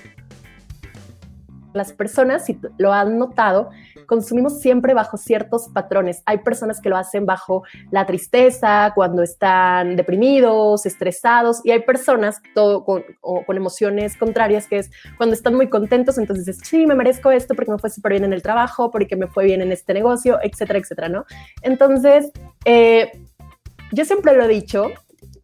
[1.78, 3.70] las personas, si lo han notado,
[4.08, 6.24] consumimos siempre bajo ciertos patrones.
[6.26, 12.42] Hay personas que lo hacen bajo la tristeza, cuando están deprimidos, estresados, y hay personas
[12.56, 13.04] todo con,
[13.50, 17.72] emociones contrarias, que es cuando están muy contentos, entonces dices, sí, me merezco esto porque
[17.72, 20.80] me fue súper bien en el trabajo, porque me fue bien en este negocio, etcétera,
[20.80, 21.26] etcétera, ¿no?
[21.62, 22.32] Entonces,
[22.66, 23.12] eh,
[23.92, 24.92] yo siempre lo he dicho,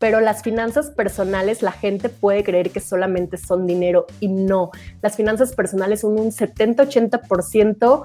[0.03, 4.69] pero las finanzas personales la gente puede creer que solamente son dinero y no.
[5.01, 8.03] Las finanzas personales son un 70-80%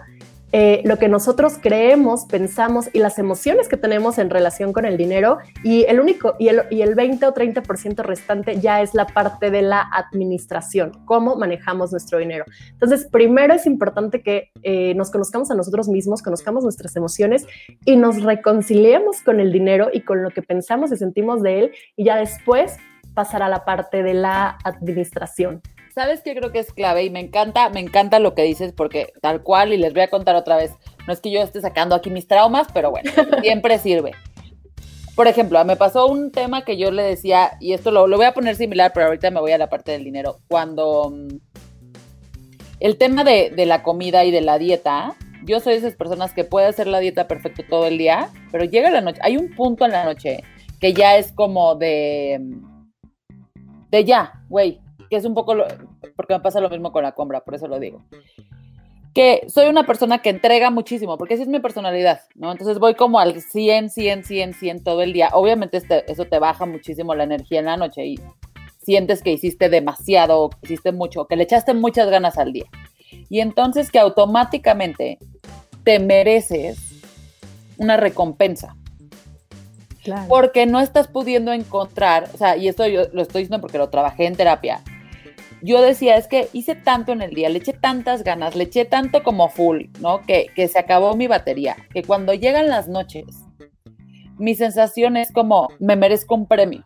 [0.52, 4.96] eh, lo que nosotros creemos, pensamos y las emociones que tenemos en relación con el
[4.96, 9.06] dinero y el único y el, y el 20 o 30% restante ya es la
[9.06, 12.46] parte de la administración, cómo manejamos nuestro dinero.
[12.72, 17.46] Entonces, primero es importante que eh, nos conozcamos a nosotros mismos, conozcamos nuestras emociones
[17.84, 21.72] y nos reconciliemos con el dinero y con lo que pensamos y sentimos de él
[21.94, 22.76] y ya después
[23.14, 25.60] pasar a la parte de la administración.
[25.98, 27.02] ¿Sabes qué creo que es clave?
[27.02, 30.08] Y me encanta, me encanta lo que dices porque tal cual, y les voy a
[30.08, 30.70] contar otra vez,
[31.08, 33.10] no es que yo esté sacando aquí mis traumas, pero bueno,
[33.42, 34.12] siempre sirve.
[35.16, 38.26] Por ejemplo, me pasó un tema que yo le decía, y esto lo, lo voy
[38.26, 40.38] a poner similar, pero ahorita me voy a la parte del dinero.
[40.46, 41.36] Cuando mm,
[42.78, 46.32] el tema de, de la comida y de la dieta, yo soy de esas personas
[46.32, 49.52] que puede hacer la dieta perfecto todo el día, pero llega la noche, hay un
[49.52, 50.44] punto en la noche
[50.78, 52.40] que ya es como de,
[53.90, 55.66] de ya, güey, que es un poco, lo,
[56.16, 58.02] porque me pasa lo mismo con la compra, por eso lo digo.
[59.14, 62.52] Que soy una persona que entrega muchísimo, porque así es mi personalidad, ¿no?
[62.52, 65.30] Entonces voy como al 100, 100, 100, 100 todo el día.
[65.32, 68.20] Obviamente este, eso te baja muchísimo la energía en la noche y
[68.82, 72.66] sientes que hiciste demasiado, que hiciste mucho, que le echaste muchas ganas al día.
[73.28, 75.18] Y entonces que automáticamente
[75.84, 76.78] te mereces
[77.78, 78.76] una recompensa.
[80.28, 83.90] Porque no estás pudiendo encontrar, o sea, y esto yo lo estoy diciendo porque lo
[83.90, 84.80] trabajé en terapia,
[85.62, 88.84] yo decía, es que hice tanto en el día, le eché tantas ganas, le eché
[88.84, 90.22] tanto como full, ¿no?
[90.26, 93.24] Que, que se acabó mi batería, que cuando llegan las noches,
[94.38, 96.84] mi sensación es como, me merezco un premio.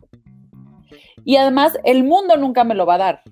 [1.25, 3.23] Y además, el mundo nunca me lo va a dar,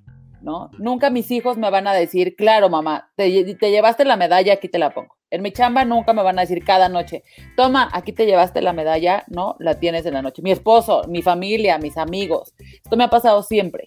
[0.42, 0.70] ¿no?
[0.79, 4.68] Nunca mis hijos me van a decir, claro, mamá, te, te llevaste la medalla, aquí
[4.68, 5.16] te la pongo.
[5.31, 7.22] En mi chamba nunca me van a decir cada noche,
[7.57, 10.42] toma, aquí te llevaste la medalla, no, la tienes en la noche.
[10.42, 12.53] Mi esposo, mi familia, mis amigos.
[12.59, 13.87] Esto me ha pasado siempre.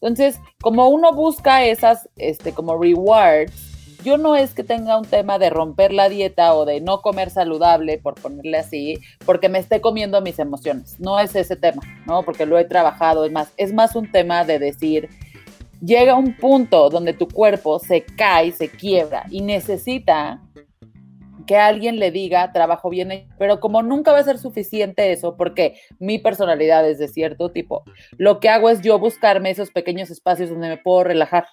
[0.00, 3.70] Entonces, como uno busca esas, este, como rewards,
[4.02, 7.30] yo no es que tenga un tema de romper la dieta o de no comer
[7.30, 10.98] saludable, por ponerle así, porque me esté comiendo mis emociones.
[10.98, 12.22] No es ese tema, ¿no?
[12.22, 15.10] Porque lo he trabajado, es más, es más un tema de decir,
[15.84, 20.40] llega un punto donde tu cuerpo se cae, se quiebra y necesita
[21.50, 25.80] que alguien le diga trabajo bien, pero como nunca va a ser suficiente eso, porque
[25.98, 27.82] mi personalidad es de cierto tipo,
[28.18, 31.48] lo que hago es yo buscarme esos pequeños espacios donde me puedo relajar.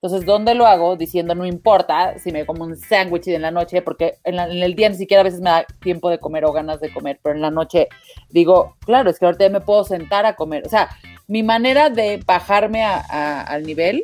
[0.00, 0.94] Entonces, ¿dónde lo hago?
[0.94, 4.88] Diciendo, no importa si me como un sándwich en la noche, porque en, el día
[4.88, 7.42] ni siquiera a veces me da tiempo de comer o ganas de comer, pero en
[7.42, 7.88] la noche
[8.30, 10.62] digo, claro, es que ahorita me puedo sentar a comer.
[10.64, 10.90] O sea,
[11.26, 14.02] mi manera de bajarme al nivel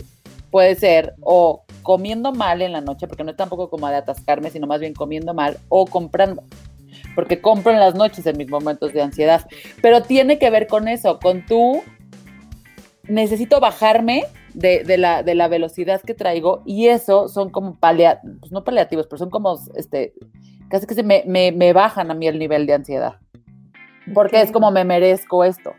[0.51, 4.51] puede ser o comiendo mal en la noche, porque no es tampoco como de atascarme,
[4.51, 6.45] sino más bien comiendo mal, o comprando
[7.15, 9.47] porque compro en las noches en mis momentos de ansiedad.
[9.81, 11.83] Pero tiene que ver con eso, con tú
[13.05, 18.53] necesito bajarme de, la, de la velocidad que traigo y eso son como paliativos, pues
[18.53, 20.13] no paliativos, pero son como, este,
[20.69, 23.15] casi que se me, me, bajan a mí el nivel de ansiedad,
[24.13, 25.73] porque es como me merezco esto.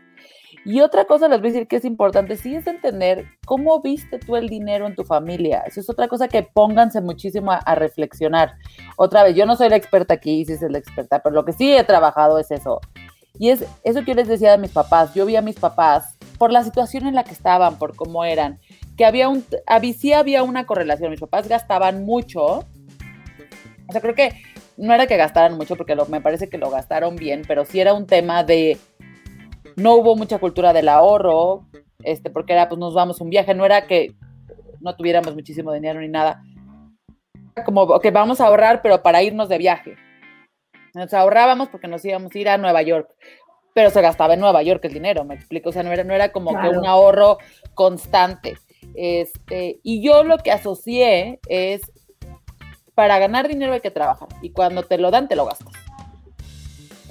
[0.64, 4.18] Y otra cosa les voy a decir que es importante, sí es entender cómo viste
[4.18, 5.62] tú el dinero en tu familia.
[5.66, 8.54] Eso es otra cosa que pónganse muchísimo a, reflexionar.
[8.96, 11.52] Otra vez, yo no soy la experta aquí, sí soy la experta, pero lo que
[11.52, 12.80] sí he trabajado es eso.
[13.38, 15.14] Y es eso que yo les decía de mis papás.
[15.14, 18.58] Yo vi a mis papás por la situación en la que estaban, por cómo eran
[19.00, 19.42] que había un,
[19.98, 21.10] sí había una correlación.
[21.10, 22.66] Mis papás gastaban mucho.
[23.88, 24.34] O sea, creo que
[24.76, 27.94] no era que gastaran mucho, porque me parece que lo gastaron bien, pero sí era
[27.94, 28.78] un tema de
[29.80, 31.66] no hubo mucha cultura del ahorro,
[32.02, 34.14] este, porque era, pues nos vamos un viaje, no era que
[34.80, 36.42] no tuviéramos muchísimo dinero ni nada.
[37.64, 39.96] Como que vamos a ahorrar, pero para irnos de viaje.
[40.94, 43.08] Nos ahorrábamos porque nos íbamos a ir a Nueva York,
[43.74, 45.68] pero se gastaba en Nueva York el dinero, me explico.
[45.68, 47.38] O sea, no era, no era como que un ahorro
[47.74, 48.56] constante.
[48.94, 51.92] Este, y yo lo que asocié es,
[52.94, 55.72] para ganar dinero hay que trabajar y cuando te lo dan, te lo gastas.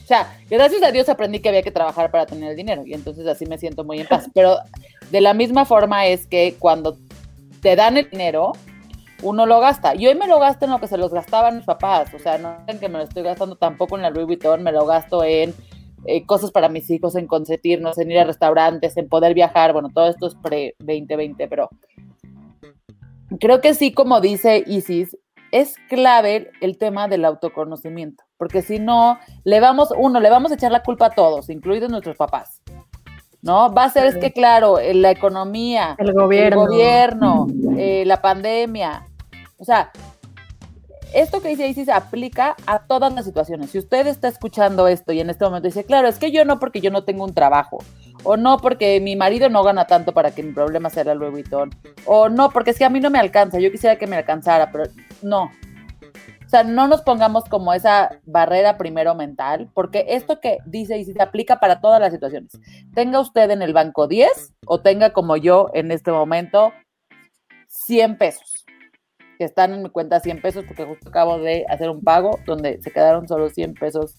[0.09, 2.95] O sea, gracias a Dios aprendí que había que trabajar para tener el dinero y
[2.95, 4.27] entonces así me siento muy en paz.
[4.33, 4.57] Pero
[5.11, 6.97] de la misma forma es que cuando
[7.61, 8.53] te dan el dinero,
[9.21, 9.93] uno lo gasta.
[9.93, 12.11] Y hoy me lo gasto en lo que se los gastaban mis papás.
[12.15, 14.71] O sea, no en que me lo estoy gastando tampoco en el Louis Vuitton, me
[14.71, 15.53] lo gasto en
[16.05, 19.89] eh, cosas para mis hijos, en consentirnos, en ir a restaurantes, en poder viajar, bueno,
[19.93, 21.69] todo esto es pre-2020, pero
[23.39, 25.15] creo que sí, como dice Isis,
[25.51, 30.55] es clave el tema del autoconocimiento, porque si no, le vamos, uno, le vamos a
[30.55, 32.61] echar la culpa a todos, incluidos nuestros papás.
[33.41, 33.73] ¿No?
[33.73, 39.05] Va a ser, es que claro, la economía, el gobierno, el gobierno eh, la pandemia.
[39.57, 39.91] O sea,
[41.13, 43.71] esto que dice Isis se aplica a todas las situaciones.
[43.71, 46.59] Si usted está escuchando esto y en este momento dice, claro, es que yo no
[46.59, 47.79] porque yo no tengo un trabajo,
[48.23, 51.31] o no porque mi marido no gana tanto para que mi problema sea el Louis
[51.31, 51.71] Vuitton,
[52.05, 54.71] o no porque es que a mí no me alcanza, yo quisiera que me alcanzara,
[54.71, 54.85] pero
[55.21, 55.51] no.
[56.45, 61.13] O sea, no nos pongamos como esa barrera primero mental, porque esto que dice Isis
[61.13, 62.59] se aplica para todas las situaciones.
[62.95, 66.73] Tenga usted en el banco 10 o tenga como yo en este momento
[67.67, 68.58] 100 pesos
[69.39, 72.81] que están en mi cuenta 100 pesos porque justo acabo de hacer un pago donde
[72.83, 74.17] se quedaron solo 100 pesos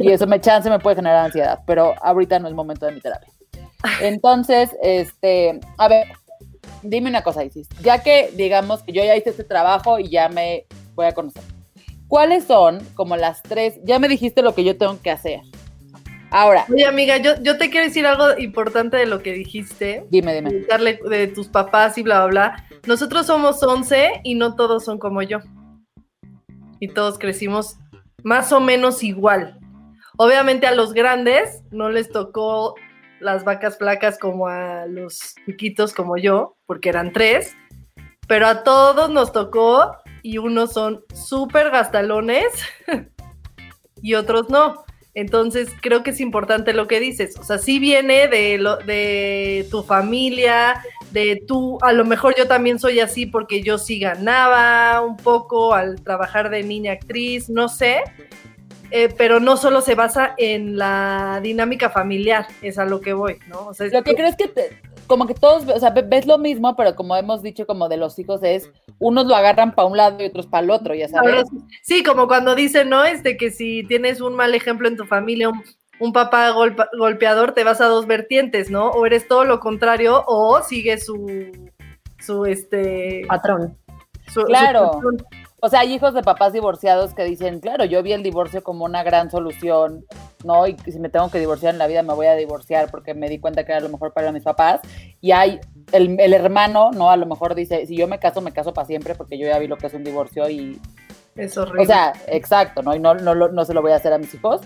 [0.00, 3.00] y eso me chance me puede generar ansiedad, pero ahorita no es momento de mi
[3.00, 3.32] terapia.
[4.00, 6.08] Entonces, este, a ver,
[6.82, 10.28] dime una cosa, Isis, ya que digamos que yo ya hice este trabajo y ya
[10.28, 10.66] me
[10.96, 11.44] voy a conocer,
[12.08, 15.42] ¿cuáles son como las tres, ya me dijiste lo que yo tengo que hacer?
[16.34, 16.66] Ahora.
[16.68, 20.04] Oye, amiga, yo, yo te quiero decir algo importante de lo que dijiste.
[20.10, 20.66] Dime, dime.
[20.68, 22.64] Darle de tus papás y bla, bla, bla.
[22.88, 25.38] Nosotros somos 11 y no todos son como yo.
[26.80, 27.76] Y todos crecimos
[28.24, 29.60] más o menos igual.
[30.16, 32.74] Obviamente a los grandes no les tocó
[33.20, 37.54] las vacas flacas como a los chiquitos como yo, porque eran tres,
[38.26, 42.46] pero a todos nos tocó y unos son súper gastalones
[44.02, 44.84] y otros no.
[45.14, 47.38] Entonces, creo que es importante lo que dices.
[47.38, 52.48] O sea, sí viene de, lo, de tu familia, de tú, a lo mejor yo
[52.48, 57.68] también soy así porque yo sí ganaba un poco al trabajar de niña actriz, no
[57.68, 58.02] sé.
[58.90, 63.38] Eh, pero no solo se basa en la dinámica familiar, es a lo que voy,
[63.48, 63.66] ¿no?
[63.66, 64.52] O sea, lo que crees que
[65.06, 68.18] como que todos, o sea, ves lo mismo, pero como hemos dicho, como de los
[68.18, 71.44] hijos es, unos lo agarran para un lado y otros para el otro, ya sabes.
[71.82, 73.04] Sí, como cuando dicen, ¿no?
[73.04, 75.50] Este, que si tienes un mal ejemplo en tu familia,
[76.00, 76.52] un papá
[76.96, 78.90] golpeador, te vas a dos vertientes, ¿no?
[78.90, 81.70] O eres todo lo contrario o sigues su,
[82.18, 83.24] su este...
[83.28, 83.76] Patrón.
[84.46, 85.00] claro.
[85.64, 88.84] O sea, hay hijos de papás divorciados que dicen, claro, yo vi el divorcio como
[88.84, 90.04] una gran solución,
[90.44, 90.66] ¿no?
[90.66, 93.30] Y si me tengo que divorciar en la vida, me voy a divorciar porque me
[93.30, 94.82] di cuenta que era lo mejor para mis papás.
[95.22, 95.60] Y hay
[95.92, 97.08] el, el hermano, ¿no?
[97.08, 99.58] A lo mejor dice, si yo me caso, me caso para siempre porque yo ya
[99.58, 100.78] vi lo que es un divorcio y...
[101.34, 101.80] Es horrible.
[101.80, 102.94] O sea, exacto, ¿no?
[102.94, 104.60] Y no, no, no se lo voy a hacer a mis hijos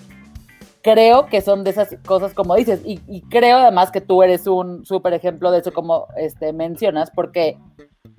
[0.82, 4.84] creo que son de esas cosas como dices, y, creo además que tú eres un
[4.84, 7.58] súper ejemplo de eso como este, mencionas, porque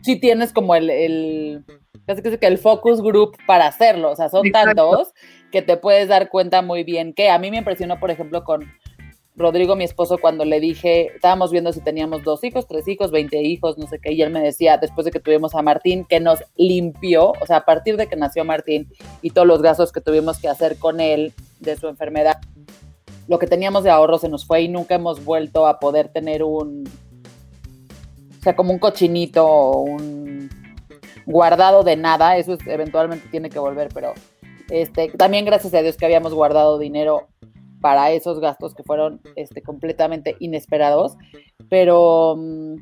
[0.01, 1.66] si tienes como el, el,
[2.05, 5.14] casi que el focus group para hacerlo, o sea, son tantos
[5.51, 8.72] que te puedes dar cuenta muy bien que a mí me impresionó, por ejemplo, con
[9.36, 13.42] Rodrigo, mi esposo, cuando le dije, estábamos viendo si teníamos dos hijos, tres hijos, veinte
[13.42, 16.20] hijos, no sé qué, y él me decía, después de que tuvimos a Martín, que
[16.20, 20.02] nos limpió, o sea, a partir de que nació Martín y todos los gastos que
[20.02, 22.38] tuvimos que hacer con él de su enfermedad,
[23.28, 26.44] lo que teníamos de ahorro se nos fue y nunca hemos vuelto a poder tener
[26.44, 26.84] un,
[28.40, 30.50] o sea, como un cochinito un
[31.26, 34.14] guardado de nada, eso eventualmente tiene que volver, pero
[34.70, 37.28] este, también gracias a Dios que habíamos guardado dinero
[37.82, 41.18] para esos gastos que fueron este, completamente inesperados.
[41.70, 42.76] Pero, mm,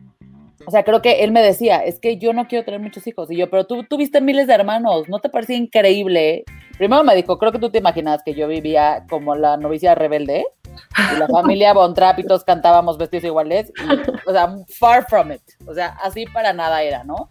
[0.66, 3.32] o sea, creo que él me decía, es que yo no quiero tener muchos hijos.
[3.32, 6.43] Y yo, pero tú tuviste miles de hermanos, ¿no te parecía increíble?
[6.78, 10.45] Primero me dijo, creo que tú te imaginas que yo vivía como la novicia rebelde
[11.14, 13.72] y la familia Von todos cantábamos vestidos iguales.
[14.28, 15.41] o sea, far from it.
[15.66, 17.28] O sea, así para nada era, ¿no?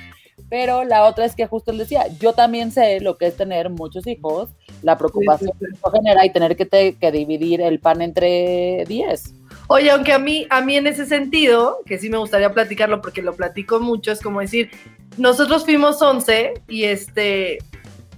[0.48, 3.70] Pero la otra es que justo él decía, yo también sé lo que es tener
[3.70, 4.50] muchos hijos,
[4.82, 9.34] la preocupación que eso genera y tener que, que dividir el pan entre 10.
[9.68, 13.22] Oye, aunque a mí, a mí en ese sentido, que sí me gustaría platicarlo porque
[13.22, 14.70] lo platico mucho, es como decir,
[15.16, 17.58] nosotros fuimos 11 y este,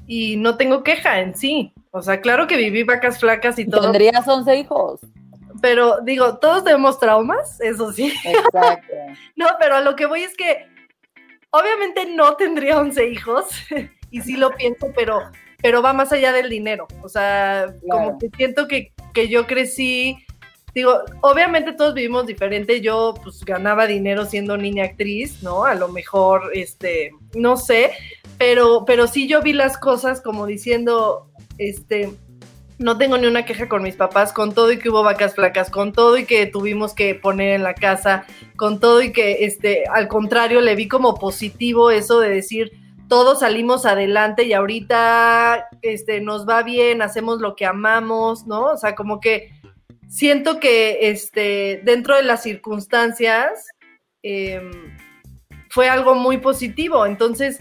[0.06, 1.72] y no tengo queja en sí.
[1.90, 3.82] O sea, claro que viví vacas flacas y todo.
[3.82, 5.00] Tendrías 11 hijos.
[5.60, 8.12] Pero digo, todos tenemos traumas, eso sí.
[8.24, 8.94] Exacto.
[9.36, 10.66] no, pero a lo que voy es que
[11.50, 13.46] Obviamente no tendría 11 hijos,
[14.10, 15.20] y sí lo pienso, pero,
[15.62, 16.86] pero va más allá del dinero.
[17.02, 20.18] O sea, como que siento que, que yo crecí,
[20.74, 22.80] digo, obviamente todos vivimos diferente.
[22.80, 25.64] Yo pues ganaba dinero siendo niña actriz, ¿no?
[25.64, 27.92] A lo mejor, este, no sé,
[28.38, 32.10] pero, pero sí yo vi las cosas como diciendo, este,
[32.78, 35.68] no tengo ni una queja con mis papás, con todo y que hubo vacas flacas,
[35.70, 38.24] con todo y que tuvimos que poner en la casa,
[38.56, 42.72] con todo y que, este, al contrario, le vi como positivo eso de decir,
[43.08, 48.66] todos salimos adelante y ahorita, este, nos va bien, hacemos lo que amamos, ¿no?
[48.66, 49.50] O sea, como que
[50.08, 53.66] siento que, este, dentro de las circunstancias,
[54.22, 54.70] em,
[55.70, 57.58] fue algo muy positivo, entonces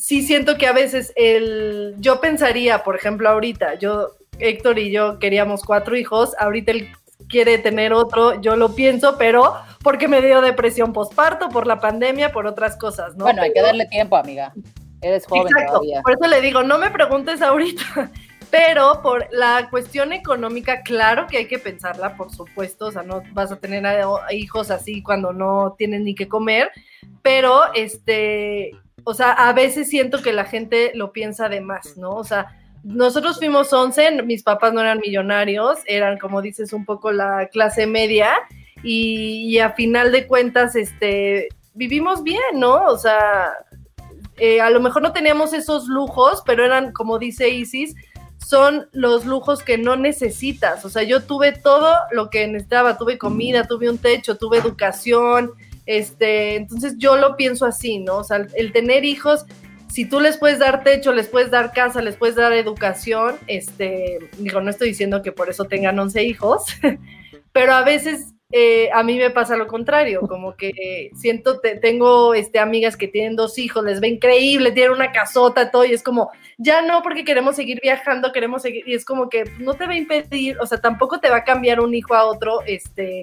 [0.00, 5.18] sí siento que a veces el, yo pensaría, por ejemplo, ahorita, yo Héctor y yo
[5.18, 6.88] queríamos cuatro hijos, ahorita él
[7.28, 12.32] quiere tener otro, yo lo pienso, pero porque me dio depresión postparto, por la pandemia,
[12.32, 13.24] por otras cosas, ¿no?
[13.24, 14.54] Bueno, hay que darle tiempo, amiga.
[15.02, 15.74] Eres joven Exacto.
[15.74, 16.00] todavía.
[16.02, 18.10] Por eso le digo, no me preguntes ahorita,
[18.50, 23.22] pero por la cuestión económica, claro que hay que pensarla, por supuesto, o sea, no
[23.32, 23.84] vas a tener
[24.30, 26.70] hijos así cuando no tienen ni que comer,
[27.22, 28.72] pero este,
[29.04, 32.10] o sea, a veces siento que la gente lo piensa de más, ¿no?
[32.10, 37.12] O sea, nosotros fuimos 11, mis papás no eran millonarios, eran como dices un poco
[37.12, 38.32] la clase media
[38.82, 42.86] y, a final de cuentas este vivimos bien, ¿no?
[42.86, 43.52] O sea,
[44.38, 47.94] eh, a lo mejor no teníamos esos lujos, pero eran como dice Isis,
[48.38, 50.84] son los lujos que no necesitas.
[50.84, 55.52] O sea, yo tuve todo lo que necesitaba, tuve comida, tuve un techo, tuve educación,
[55.86, 58.18] este, entonces yo lo pienso así, ¿no?
[58.18, 59.46] O sea, el tener hijos
[59.90, 64.18] si tú les puedes dar techo, les puedes dar casa, les puedes dar educación, este,
[64.38, 66.64] digo, no estoy diciendo que por eso tengan 11 hijos,
[67.52, 72.60] pero a veces eh, a mí me pasa lo contrario, como que siento, tengo este,
[72.60, 76.30] amigas que tienen dos hijos, les ve increíble, tienen una casota, todo, y es como,
[76.56, 79.92] ya no, porque queremos seguir viajando, queremos seguir, y es como que no te va
[79.92, 83.22] a impedir, o sea, tampoco te va a cambiar un hijo a otro, este,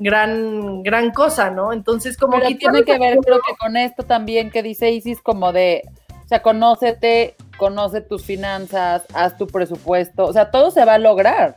[0.00, 1.72] gran, gran cosa, ¿no?
[1.72, 5.52] Entonces, como que tiene que ver, creo que con esto también que dice Isis, como
[5.52, 5.82] de,
[6.24, 10.98] o sea, conócete, conoce tus finanzas, haz tu presupuesto, o sea, todo se va a
[10.98, 11.54] lograr.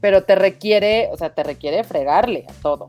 [0.00, 2.88] Pero te requiere, o sea, te requiere fregarle a todo.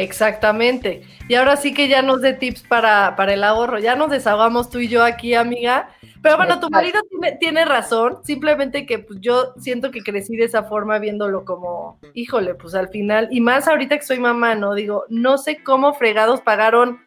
[0.00, 1.02] Exactamente.
[1.28, 3.78] Y ahora sí que ya nos dé tips para, para el ahorro.
[3.78, 5.90] Ya nos desahogamos tú y yo aquí, amiga.
[6.22, 7.00] Pero bueno, tu marido
[7.38, 12.54] tiene, razón, simplemente que pues, yo siento que crecí de esa forma viéndolo como, híjole,
[12.54, 14.74] pues al final, y más ahorita que soy mamá, ¿no?
[14.74, 17.00] Digo, no sé cómo fregados pagaron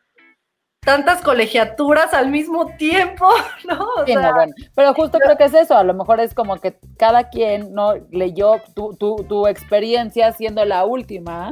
[0.79, 3.27] tantas colegiaturas al mismo tiempo,
[3.67, 3.87] ¿no?
[3.97, 4.53] O Sí, sea, no, bueno.
[4.75, 5.75] Pero justo creo que es eso.
[5.75, 10.63] A lo mejor es como que cada quien no leyó tu, tu, tu experiencia siendo
[10.65, 11.51] la última,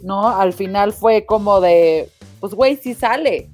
[0.00, 0.28] ¿no?
[0.28, 2.08] Al final fue como de,
[2.40, 3.50] pues güey, sí sale.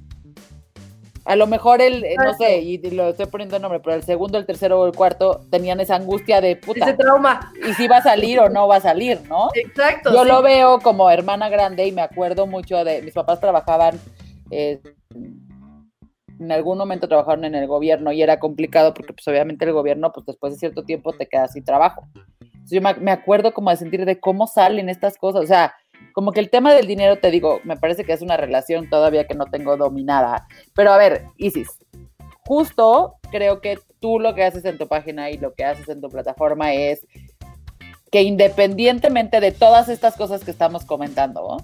[1.25, 4.03] A lo mejor el, eh, no sé, y lo estoy poniendo el nombre, pero el
[4.03, 6.85] segundo, el tercero o el cuarto tenían esa angustia de puta.
[6.85, 7.51] ese trauma.
[7.67, 9.49] Y si va a salir o no va a salir, ¿no?
[9.55, 10.13] Exacto.
[10.13, 10.29] Yo sí.
[10.29, 13.99] lo veo como hermana grande y me acuerdo mucho de mis papás trabajaban
[14.51, 14.81] eh,
[16.39, 20.13] en algún momento trabajaron en el gobierno y era complicado porque pues obviamente el gobierno
[20.13, 22.07] pues después de cierto tiempo te quedas sin trabajo.
[22.41, 25.75] Entonces, yo me, me acuerdo como de sentir de cómo salen estas cosas, o sea,
[26.13, 29.27] como que el tema del dinero te digo, me parece que es una relación todavía
[29.27, 31.69] que no tengo dominada, pero a ver, Isis,
[32.47, 36.01] justo creo que tú lo que haces en tu página y lo que haces en
[36.01, 37.07] tu plataforma es
[38.13, 41.57] que independientemente de todas estas cosas que estamos comentando,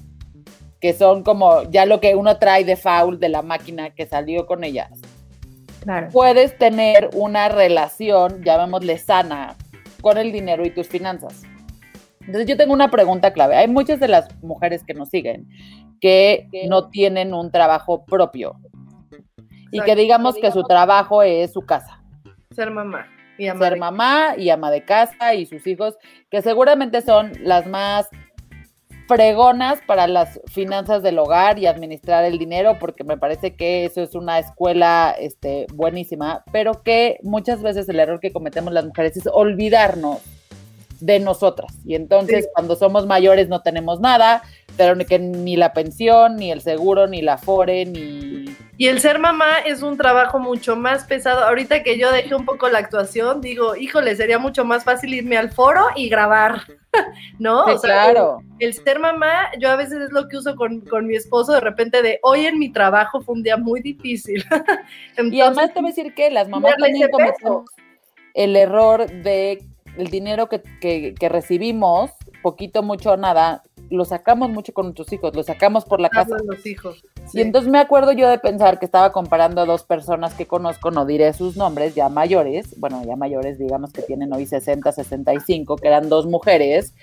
[0.80, 4.46] que son como ya lo que uno trae de foul de la máquina que salió
[4.46, 4.90] con ellas,
[5.82, 6.08] Claro.
[6.12, 9.54] puedes tener una relación, llamémosle sana,
[10.00, 11.42] con el dinero y tus finanzas.
[12.30, 13.56] Entonces yo tengo una pregunta clave.
[13.56, 15.48] Hay muchas de las mujeres que nos siguen
[16.00, 18.54] que no tienen un trabajo propio
[19.72, 22.00] y que digamos que su trabajo es su casa
[22.54, 23.06] Ser mamá.
[23.36, 23.68] Y amar.
[23.68, 25.96] ser mamá y ama de casa y sus hijos,
[26.30, 28.08] que seguramente son las más
[29.08, 34.02] fregonas para las finanzas del hogar y administrar el dinero, porque me parece que eso
[34.02, 39.16] es una escuela este, buenísima, pero que muchas veces el error que cometemos las mujeres
[39.16, 40.20] es olvidarnos
[41.00, 41.74] de nosotras.
[41.84, 42.50] Y entonces Sí.
[42.54, 44.42] cuando somos mayores no tenemos nada,
[44.76, 48.44] pero ni, que ni la pensión, ni el seguro, ni la FORE, ni...
[48.78, 51.44] Y el ser mamá es un trabajo mucho más pesado.
[51.44, 55.36] Ahorita que yo dejé un poco la actuación, digo, híjole, sería mucho más fácil irme
[55.36, 56.62] al foro y grabar,
[57.38, 57.66] ¿no?
[57.66, 58.38] Sí, O sea, claro.
[58.58, 61.52] El, el ser mamá, yo a veces es lo que uso con, con mi esposo,
[61.52, 64.44] de repente de hoy en mi trabajo fue un día muy difícil.
[65.10, 67.10] Entonces, Y además te voy a decir que las mamás también
[68.34, 69.62] el error de
[70.00, 72.10] el dinero que, que- que recibimos,
[72.42, 76.34] poquito, mucho o nada, lo sacamos mucho con nuestros hijos, lo sacamos por la casa.
[76.36, 77.02] hablan los hijos.
[77.26, 77.40] Y Sí.
[77.40, 81.06] entonces me acuerdo yo de pensar que estaba comparando a dos personas que conozco, no
[81.06, 85.88] diré sus nombres, ya mayores, bueno, ya mayores, digamos que tienen hoy 60, 65, que
[85.88, 86.94] eran dos mujeres.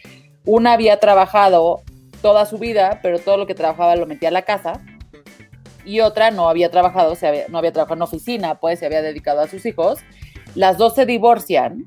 [0.46, 1.82] Una había trabajado
[2.22, 4.82] toda su vida, pero todo lo que trabajaba lo metía a la casa.
[5.86, 9.02] Y otra no había trabajado, se había- no había trabajado en oficina, pues se había
[9.02, 10.00] dedicado a sus hijos.
[10.56, 11.86] Las dos se divorcian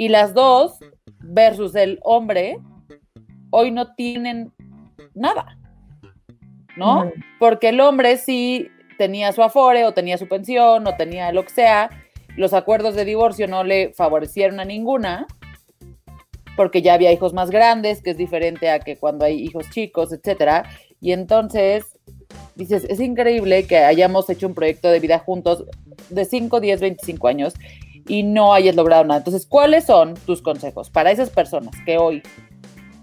[0.00, 0.78] y las dos
[1.18, 2.58] versus el hombre
[3.50, 4.50] hoy no tienen
[5.12, 5.58] nada,
[6.74, 7.12] ¿no?
[7.38, 11.50] Porque el hombre sí tenía su afore o tenía su pensión o tenía lo que
[11.50, 11.90] sea,
[12.34, 15.26] los acuerdos de divorcio no le favorecieron a ninguna
[16.56, 20.14] porque ya había hijos más grandes, que es diferente a que cuando hay hijos chicos,
[20.14, 20.64] etcétera.
[20.98, 21.98] Y entonces
[22.54, 25.66] dices, es increíble que hayamos hecho un proyecto de vida juntos
[26.08, 27.52] de 5, 10, 25 años
[28.06, 29.18] y no hayas logrado nada.
[29.18, 32.22] Entonces, ¿cuáles son tus consejos para esas personas que hoy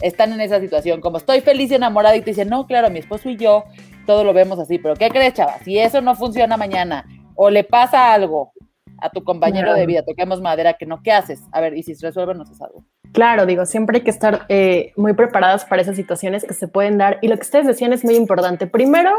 [0.02, 1.02] están en esa situación?
[1.02, 3.66] Como estoy feliz y enamorada y te dicen, no, claro, mi esposo y yo
[4.06, 5.60] todo lo vemos así, pero ¿qué crees, chava?
[5.64, 8.54] Si eso no funciona mañana o le pasa algo
[9.00, 11.42] a tu compañero de vida, toquemos madera, que no, ¿qué haces?
[11.52, 12.84] A ver, y si resuélvenos es algo.
[13.12, 16.98] Claro, digo, siempre hay que estar eh, muy preparadas para esas situaciones que se pueden
[16.98, 17.20] dar.
[17.22, 18.68] Y lo que ustedes decían es muy importante.
[18.68, 19.12] Primero,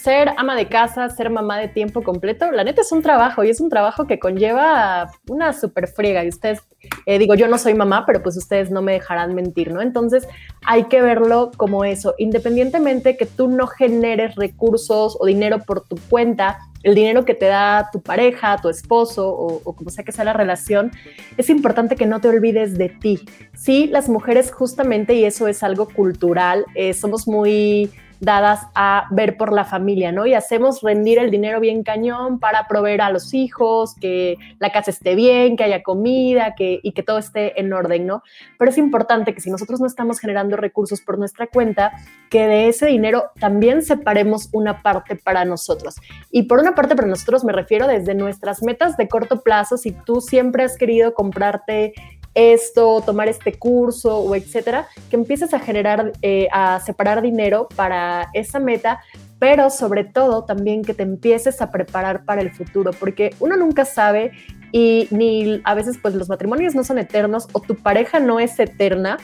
[0.00, 3.50] ser ama de casa, ser mamá de tiempo completo, la neta es un trabajo y
[3.50, 6.24] es un trabajo que conlleva una super friega.
[6.24, 6.60] Y ustedes,
[7.06, 9.82] eh, digo, yo no soy mamá, pero pues ustedes no me dejarán mentir, ¿no?
[9.82, 10.26] Entonces
[10.64, 15.96] hay que verlo como eso, independientemente que tú no generes recursos o dinero por tu
[16.08, 20.24] cuenta, el dinero que te da tu pareja, tu esposo o, como sea que sea
[20.24, 20.90] la relación,
[21.36, 23.20] es importante que no te olvides de ti.
[23.54, 29.36] Sí, las mujeres justamente, y eso es algo cultural, eh, somos muy dadas a ver
[29.36, 30.26] por la familia, ¿no?
[30.26, 34.90] Y hacemos rendir el dinero bien cañón para proveer a los hijos, que la casa
[34.90, 38.22] esté bien, que haya comida, que, y que todo esté en orden, ¿no?
[38.58, 41.92] Pero es importante que si nosotros no estamos generando recursos por nuestra cuenta,
[42.28, 45.96] que de ese dinero también separemos una parte para nosotros.
[46.30, 49.92] Y por una parte para nosotros me refiero desde nuestras metas de corto plazo, si
[49.92, 51.94] tú siempre has querido comprarte
[52.34, 58.28] esto, tomar este curso o etcétera, que empieces a generar, eh, a separar dinero para
[58.34, 59.00] esa meta,
[59.38, 63.84] pero sobre todo también que te empieces a preparar para el futuro, porque uno nunca
[63.84, 64.32] sabe
[64.72, 68.58] y ni a veces pues los matrimonios no son eternos o tu pareja no es
[68.58, 69.18] eterna.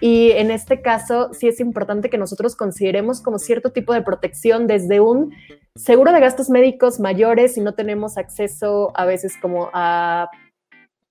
[0.00, 4.68] Y en este caso sí es importante que nosotros consideremos como cierto tipo de protección
[4.68, 5.34] desde un
[5.74, 10.30] seguro de gastos médicos mayores si no tenemos acceso a veces como a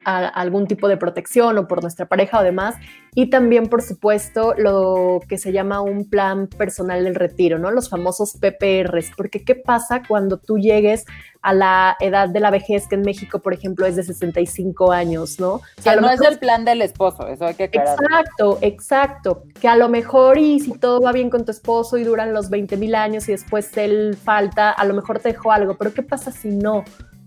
[0.04, 2.76] algún tipo de protección o por nuestra pareja o demás.
[3.14, 7.72] Y también, por supuesto, lo que se llama un plan personal del retiro, ¿no?
[7.72, 9.12] Los famosos PPRs.
[9.18, 11.06] Porque, ¿qué pasa cuando tú llegues
[11.42, 15.40] a la edad de la vejez, que en México, por ejemplo, es de 65 años,
[15.40, 15.62] ¿no?
[15.84, 17.96] que no es el plan del esposo, eso hay que aclarar.
[17.96, 19.44] Exacto, exacto.
[19.60, 22.50] Que a lo mejor, y si todo va bien con tu esposo y duran los
[22.50, 26.04] 20 mil años y después él falta, a lo mejor te dejó algo, pero ¿qué
[26.04, 26.84] pasa si no?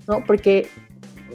[0.06, 0.22] ¿No?
[0.26, 0.68] Porque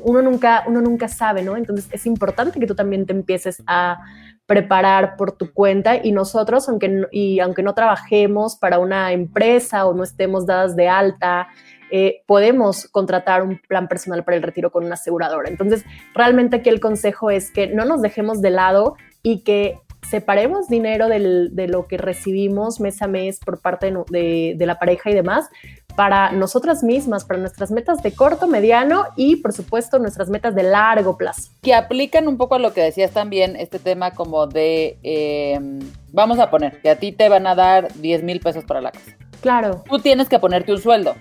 [0.06, 1.58] uno nunca, uno nunca sabe, ¿no?
[1.58, 3.98] Entonces es importante que tú también te empieces a
[4.46, 9.96] preparar por tu cuenta y nosotros, aunque, y aunque no trabajemos para una empresa o
[9.96, 11.48] no estemos dadas de alta,
[11.90, 15.50] eh, podemos contratar un plan personal para el retiro con una aseguradora.
[15.50, 15.84] Entonces,
[16.14, 21.08] realmente aquí el consejo es que no nos dejemos de lado y que separemos dinero
[21.10, 25.50] de lo que recibimos mes a mes por parte de, la pareja y demás
[25.96, 30.64] para nosotras mismas, para nuestras metas de corto, mediano y por supuesto nuestras metas de
[30.64, 31.52] largo plazo.
[31.62, 35.80] Que aplican un poco a lo que decías también, este tema como de, em,
[36.12, 38.92] vamos a poner, que a ti te van a dar 10 mil pesos para la
[38.92, 39.18] casa.
[39.42, 39.84] Claro.
[39.90, 41.16] Tú tienes que ponerte un sueldo.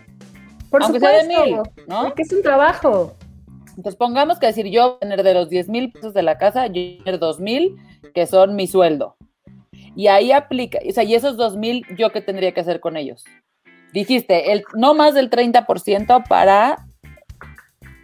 [0.70, 2.02] Por aunque supuesto, sea de mil, ¿no?
[2.04, 3.14] Porque es un trabajo.
[3.76, 6.98] Entonces pongamos que decir, yo tener de los 10 mil pesos de la casa, yo
[7.04, 7.76] tener 2 mil,
[8.12, 9.16] que son mi sueldo.
[9.96, 12.96] Y ahí aplica, o sea, y esos 2 mil, ¿yo qué tendría que hacer con
[12.96, 13.24] ellos?
[13.94, 16.84] Dijiste, el, no más del 30% para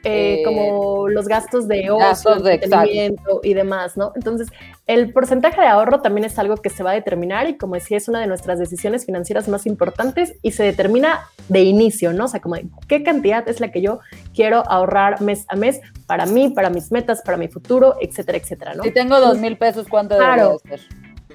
[0.03, 4.13] eh, eh, como los gastos de ocio, de entretenimiento y demás, ¿no?
[4.15, 4.49] Entonces,
[4.87, 7.99] el porcentaje de ahorro también es algo que se va a determinar y como decía,
[7.99, 12.27] es una de nuestras decisiones financieras más importantes y se determina de inicio, ¿no?
[12.27, 13.99] O sea, como de qué cantidad es la que yo
[14.33, 18.75] quiero ahorrar mes a mes para mí, para mis metas, para mi futuro, etcétera, etcétera,
[18.75, 18.85] ¿no?
[18.85, 20.61] Si tengo dos mil pesos, ¿cuánto claro.
[20.67, 20.81] ser?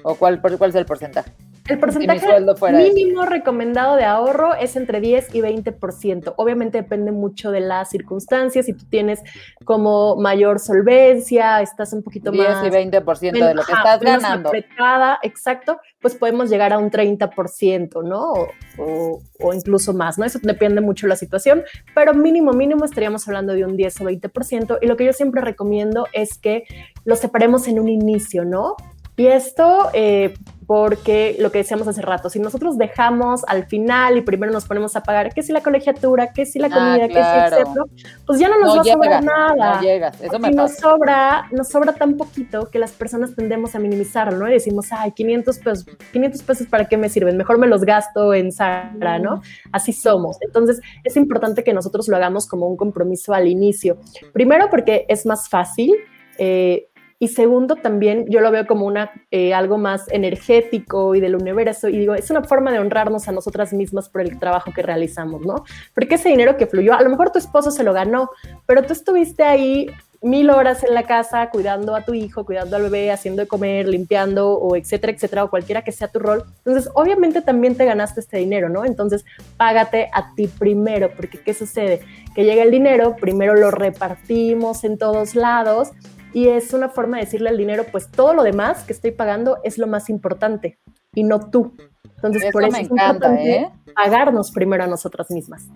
[0.02, 1.30] ¿O cuál, cuál es el porcentaje?
[1.68, 2.26] El porcentaje
[2.72, 6.34] mínimo recomendado de ahorro es entre 10 y 20%.
[6.36, 8.66] Obviamente depende mucho de las circunstancias.
[8.66, 9.20] Si tú tienes
[9.64, 12.62] como mayor solvencia, estás un poquito más...
[12.62, 14.48] 10 y 20% de lo que estás ganando.
[14.50, 18.32] Apretada, exacto, pues podemos llegar a un 30%, ¿no?
[18.78, 20.24] O, o, incluso más, ¿no?
[20.24, 21.64] Eso depende mucho de la situación,
[21.94, 24.78] pero mínimo, mínimo estaríamos hablando de un 10 o 20%.
[24.82, 26.64] Y lo que yo siempre recomiendo es que
[27.04, 28.76] lo separemos en un inicio, ¿no?
[29.16, 30.34] Y esto, eh,
[30.66, 34.96] porque lo que decíamos hace rato, si nosotros dejamos al final y primero nos ponemos
[34.96, 37.84] a pagar, que si la colegiatura, que si la ah, comida, que si etcétera,
[38.26, 39.76] pues ya no nos va a sobrar nada.
[39.76, 43.78] No llegas, eso me nos sobra, nos sobra tan poquito que las personas tendemos a
[43.78, 44.48] minimizarlo, ¿no?
[44.48, 48.34] Y decimos, ay, 500 pesos, 500 pesos para qué me sirven, mejor me los gasto
[48.34, 49.42] en Sara, ¿no?
[49.70, 50.36] Así somos.
[50.40, 53.98] Entonces, es importante que nosotros lo hagamos como un compromiso al inicio.
[54.32, 55.94] Primero porque es más fácil.
[56.38, 56.88] Eh,
[57.18, 61.88] y segundo, también yo lo veo como una, eh, algo más energético y del universo.
[61.88, 65.40] Y digo, es una forma de honrarnos a nosotras mismas por el trabajo que realizamos,
[65.40, 65.64] ¿no?
[65.94, 68.30] Porque ese dinero que fluyó, a lo mejor tu esposo se lo ganó,
[68.66, 69.90] pero tú estuviste ahí
[70.20, 73.88] mil horas en la casa cuidando a tu hijo, cuidando al bebé, haciendo de comer,
[73.88, 76.44] limpiando o etcétera, etcétera, o cualquiera que sea tu rol.
[76.58, 78.84] Entonces, obviamente también te ganaste este dinero, ¿no?
[78.84, 79.24] Entonces,
[79.56, 82.00] págate a ti primero, porque ¿qué sucede?
[82.34, 85.92] Que llega el dinero, primero lo repartimos en todos lados
[86.36, 89.56] y es una forma de decirle al dinero, pues todo lo demás que estoy pagando
[89.64, 90.78] es lo más importante
[91.14, 91.74] y no tú.
[92.16, 93.72] Entonces, por eso me es encanta, ¿eh?
[93.94, 95.66] pagarnos primero a nosotras mismas.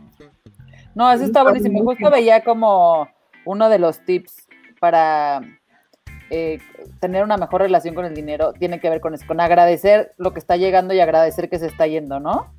[0.95, 1.83] No, eso está buenísimo.
[1.83, 3.09] Justo veía como
[3.47, 4.35] uno de los tips
[4.79, 5.41] para
[6.29, 6.59] eh,
[7.01, 10.35] tener una mejor relación con el dinero tiene que ver con eso, con agradecer lo
[10.35, 12.53] que está llegando y agradecer que se está yendo, ¿no?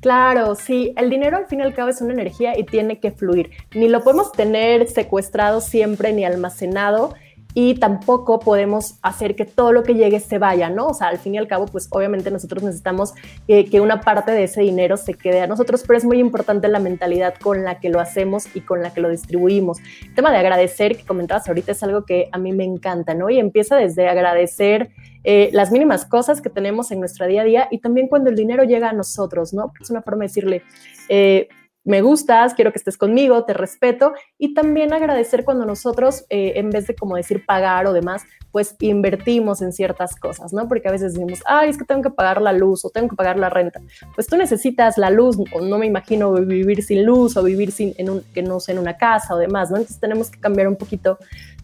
[0.00, 3.10] Claro, sí, el dinero al fin y al cabo es una energía y tiene que
[3.10, 3.50] fluir.
[3.74, 7.14] Ni lo podemos tener secuestrado siempre ni almacenado
[7.54, 10.86] y tampoco podemos hacer que todo lo que llegue se vaya, ¿no?
[10.86, 13.14] O sea, al fin y al cabo, pues obviamente nosotros necesitamos
[13.46, 16.78] que una parte de ese dinero se quede a nosotros, pero es muy importante la
[16.78, 19.78] mentalidad con la que lo hacemos y con la que lo distribuimos.
[20.02, 23.30] El tema de agradecer que comentabas ahorita es algo que a mí me encanta, ¿no?
[23.30, 24.90] Y empieza desde agradecer
[25.24, 28.36] eh, las mínimas cosas que tenemos en nuestro día a día y también cuando el
[28.36, 29.72] dinero llega a nosotros, ¿no?
[29.80, 30.62] Es una forma de decirle,
[31.08, 31.48] eh,
[31.84, 36.70] me gustas, quiero que estés conmigo, te respeto y también agradecer cuando nosotros, eh, en
[36.70, 38.22] vez de como decir pagar o demás,
[38.52, 40.68] pues invertimos en ciertas cosas, ¿no?
[40.68, 43.16] Porque a veces decimos, ay, es que tengo que pagar la luz o tengo que
[43.16, 43.80] pagar la renta.
[44.14, 47.94] Pues tú necesitas la luz, o no me imagino vivir sin luz o vivir sin,
[47.96, 49.78] en un, que no sé, en una casa o demás, ¿no?
[49.78, 51.18] Entonces tenemos que cambiar un poquito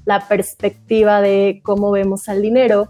[0.04, 2.88] la perspectiva de cómo vemos al dinero.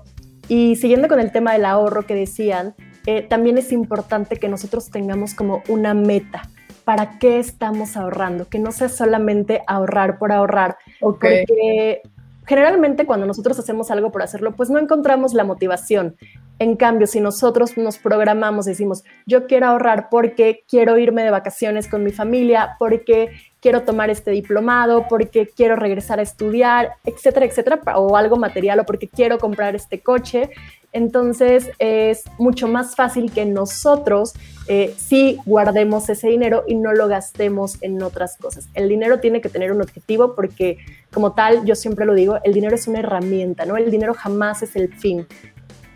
[0.48, 2.74] Y siguiendo con el tema del ahorro que decían,
[3.04, 6.48] eh, también es importante que nosotros tengamos como una meta
[6.88, 12.00] para qué estamos ahorrando, que no sea solamente ahorrar por ahorrar, porque
[12.46, 16.16] generalmente cuando nosotros hacemos algo por hacerlo, pues no encontramos la motivación.
[16.58, 21.88] En cambio, si nosotros nos programamos, decimos, yo quiero ahorrar porque quiero irme de vacaciones
[21.88, 27.80] con mi familia, porque quiero tomar este diplomado, porque quiero regresar a estudiar, etcétera, etcétera,
[27.96, 30.50] o algo material, o porque quiero comprar este coche,
[30.92, 34.34] entonces es mucho más fácil que nosotros
[34.68, 38.68] eh, sí guardemos ese dinero y no lo gastemos en otras cosas.
[38.74, 40.78] El dinero tiene que tener un objetivo porque
[41.12, 43.76] como tal, yo siempre lo digo, el dinero es una herramienta, ¿no?
[43.76, 45.26] El dinero jamás es el fin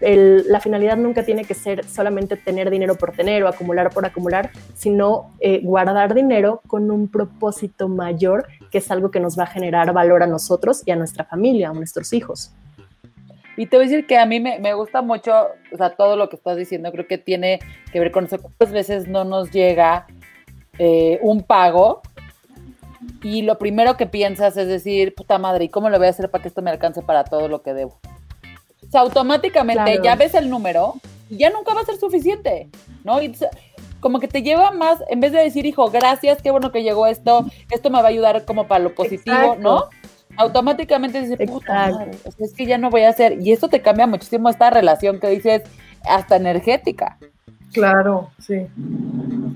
[0.02, 4.50] la finalidad nunca tiene que ser solamente tener dinero por tener o acumular por acumular,
[4.74, 9.46] sino eh, guardar dinero con un propósito mayor, que es algo que nos va a
[9.46, 12.52] generar valor a nosotros y a nuestra familia, a nuestros hijos.
[13.56, 15.32] Y te voy a decir que a mí me, gusta mucho,
[15.72, 17.60] o sea, todo lo que estás diciendo, creo que tiene
[17.92, 18.38] que ver con eso.
[18.38, 20.06] Muchas veces no nos llega
[20.78, 22.00] eh, un pago
[23.22, 26.30] y lo primero que piensas es decir, puta madre, ¿y cómo lo voy a hacer
[26.30, 27.98] para que esto me alcance para todo lo que debo?
[28.92, 30.94] Sea, automáticamente ya ves el número
[31.28, 32.68] y ya nunca va a ser suficiente,
[33.04, 33.20] ¿no?
[33.22, 33.34] Y
[34.00, 37.06] como que te lleva más, en vez de decir, hijo, gracias, qué bueno que llegó
[37.06, 39.84] esto, esto me va a ayudar como para lo positivo, ¿no?
[40.36, 43.40] Automáticamente dices, puta madre, es que ya no voy a hacer.
[43.40, 45.62] Y esto te cambia muchísimo esta relación que dices,
[46.04, 47.18] hasta energética.
[47.72, 48.66] Claro, sí.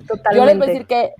[0.07, 0.37] Totalmente.
[0.37, 1.12] Yo les voy a decir que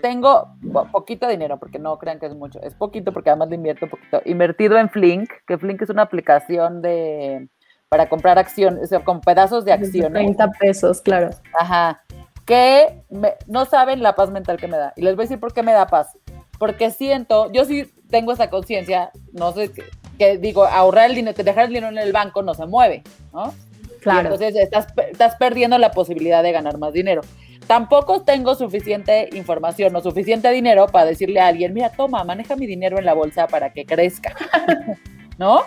[0.00, 0.56] tengo
[0.92, 4.20] poquito dinero, porque no crean que es mucho, es poquito porque además le invierto poquito.
[4.24, 7.48] Invertido en Flink, que Flink es una aplicación de
[7.88, 10.12] para comprar acciones, o sea, con pedazos de acciones.
[10.12, 11.30] 30 pesos, claro.
[11.58, 12.02] Ajá.
[12.46, 13.02] Que
[13.48, 14.92] no saben la paz mental que me da.
[14.96, 16.16] Y les voy a decir por qué me da paz.
[16.58, 19.72] Porque siento, yo sí tengo esa conciencia, no sé,
[20.18, 23.52] que, digo, ahorrar el dinero, dejar el dinero en el banco no se mueve, ¿no?
[24.00, 24.20] Claro.
[24.20, 27.20] entonces estás, estás perdiendo la posibilidad de ganar más dinero
[27.66, 32.66] tampoco tengo suficiente información o suficiente dinero para decirle a alguien, mira, toma, maneja mi
[32.66, 34.34] dinero en la bolsa para que crezca,
[35.38, 35.62] ¿no?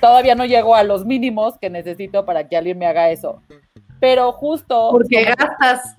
[0.00, 3.42] Todavía no llego a los mínimos que necesito para que alguien me haga eso.
[4.00, 4.90] Pero justo...
[4.92, 5.96] Porque gastas.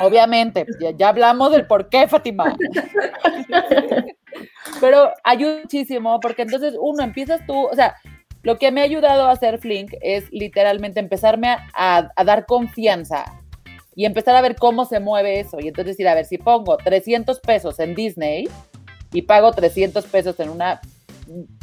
[0.00, 0.64] Obviamente,
[0.96, 2.56] ya, hablamos del por qué, Fátima.
[4.80, 7.96] Pero ayuda muchísimo porque entonces uno empiezas tú, o sea,
[8.42, 13.24] lo que me ha ayudado a hacer Flink es literalmente empezarme a, a dar confianza
[13.96, 15.58] y empezar a ver cómo se mueve eso.
[15.60, 18.48] Y entonces decir, a ver, si pongo 300 pesos en Disney
[19.12, 20.80] y pago 300 pesos en una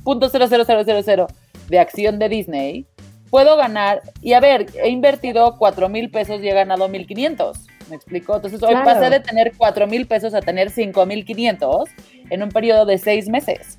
[0.04, 2.88] punto de acción de Disney,
[3.30, 4.02] puedo ganar.
[4.22, 7.58] Y a ver, he invertido 4 mil pesos y he ganado 1500.
[7.90, 8.36] ¿Me explico?
[8.36, 11.90] Entonces hoy pasé de tener 4 mil pesos a tener 5 mil 500
[12.30, 13.78] en un periodo de 6 meses.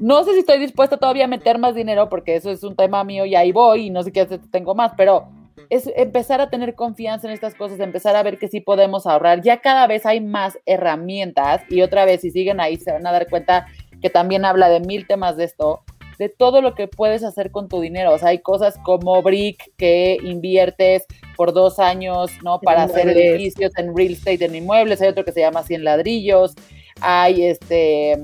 [0.00, 3.04] No sé si estoy dispuesta todavía a meter más dinero porque eso es un tema
[3.04, 5.28] mío y ahí voy y no sé qué tengo más, pero
[5.70, 9.42] es empezar a tener confianza en estas cosas, empezar a ver que sí podemos ahorrar.
[9.42, 13.12] Ya cada vez hay más herramientas y otra vez, si siguen ahí, se van a
[13.12, 13.66] dar cuenta
[14.02, 15.82] que también habla de mil temas de esto,
[16.18, 18.12] de todo lo que puedes hacer con tu dinero.
[18.12, 22.60] O sea, hay cosas como Brick que inviertes por dos años, ¿no?
[22.60, 25.00] Para hacer edificios en real estate, en inmuebles.
[25.00, 26.54] Hay otro que se llama 100 ladrillos.
[27.00, 28.16] Hay este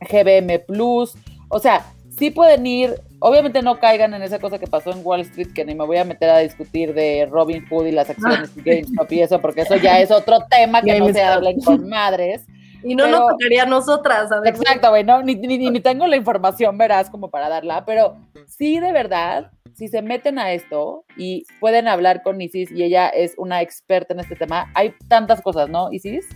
[0.00, 1.14] GBM Plus.
[1.48, 1.86] O sea,
[2.16, 5.64] sí pueden ir Obviamente no caigan en esa cosa que pasó en Wall Street, que
[5.64, 9.12] ni me voy a meter a discutir de Robin Hood y las acciones de GameStop
[9.12, 12.46] y eso, porque eso ya es otro tema que no se hablen con madres.
[12.84, 14.30] Y no nos tocaría a nosotras.
[14.44, 18.16] Exacto, güey, no, ni, ni, ni, tengo la información, verás, como para darla, pero
[18.46, 23.08] sí, de verdad, si se meten a esto y pueden hablar con Isis, y ella
[23.08, 26.28] es una experta en este tema, hay tantas cosas, ¿no, Isis?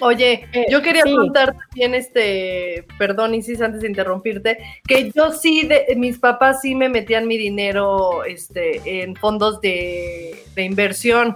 [0.00, 5.66] Oye, eh, yo quería contar también, este, perdón Isis, antes de interrumpirte, que yo sí,
[5.66, 11.34] de, mis papás sí me metían mi dinero este, en fondos de, de inversión.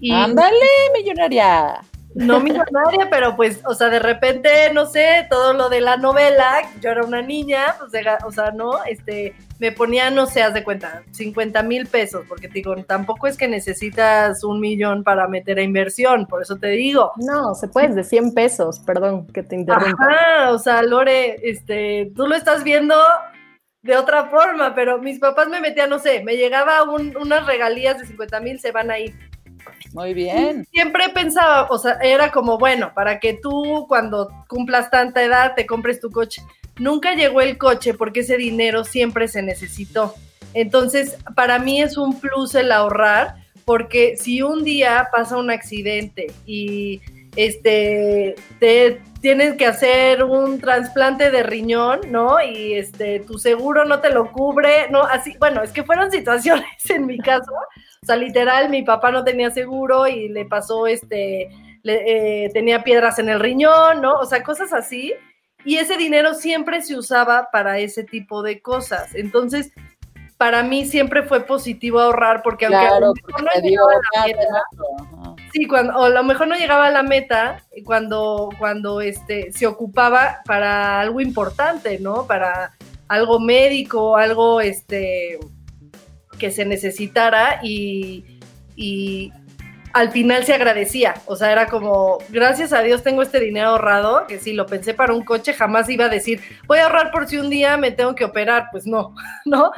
[0.00, 0.56] Y, Ándale,
[0.94, 1.80] millonaria
[2.14, 6.62] no millonaria, pero pues, o sea, de repente, no sé, todo lo de la novela,
[6.80, 7.92] yo era una niña, pues,
[8.24, 12.48] o sea, no, este, me ponía, no sé, haz de cuenta, 50 mil pesos, porque
[12.48, 16.68] te digo, tampoco es que necesitas un millón para meter a inversión, por eso te
[16.68, 17.12] digo.
[17.16, 20.04] No, se puede de 100 pesos, perdón que te interrumpa.
[20.04, 22.96] Ajá, o sea, Lore, este, tú lo estás viendo
[23.82, 28.06] de otra forma, pero mis papás me metían, no sé, me llegaba unas regalías de
[28.06, 29.14] 50 mil, se van ahí
[29.92, 30.66] muy bien.
[30.72, 35.66] Siempre pensaba, o sea, era como, bueno, para que tú cuando cumplas tanta edad te
[35.66, 36.42] compres tu coche.
[36.78, 40.14] Nunca llegó el coche porque ese dinero siempre se necesitó.
[40.54, 46.32] Entonces, para mí es un plus el ahorrar, porque si un día pasa un accidente
[46.46, 47.00] y
[47.36, 52.42] este te tienes que hacer un trasplante de riñón, ¿no?
[52.42, 56.66] Y este tu seguro no te lo cubre, no, así, bueno, es que fueron situaciones
[56.88, 57.52] en mi caso
[58.02, 61.50] o sea, literal, mi papá no tenía seguro y le pasó, este,
[61.84, 64.14] eh, tenía piedras en el riñón, ¿no?
[64.14, 65.12] O sea, cosas así.
[65.66, 69.14] Y ese dinero siempre se usaba para ese tipo de cosas.
[69.14, 69.72] Entonces,
[70.38, 74.26] para mí siempre fue positivo ahorrar porque aunque Claro, a lo mejor no llegaba a
[74.26, 74.64] la meta.
[75.52, 79.66] Sí, cuando, o a lo mejor no llegaba a la meta cuando, cuando este, se
[79.66, 82.26] ocupaba para algo importante, ¿no?
[82.26, 82.72] Para
[83.08, 85.38] algo médico, algo este,
[86.40, 88.24] que se necesitara y,
[88.74, 89.32] y
[89.92, 91.14] al final se agradecía.
[91.26, 94.94] O sea, era como, gracias a Dios tengo este dinero ahorrado, que si lo pensé
[94.94, 97.92] para un coche jamás iba a decir, voy a ahorrar por si un día me
[97.92, 98.68] tengo que operar.
[98.72, 99.14] Pues no,
[99.44, 99.70] ¿no?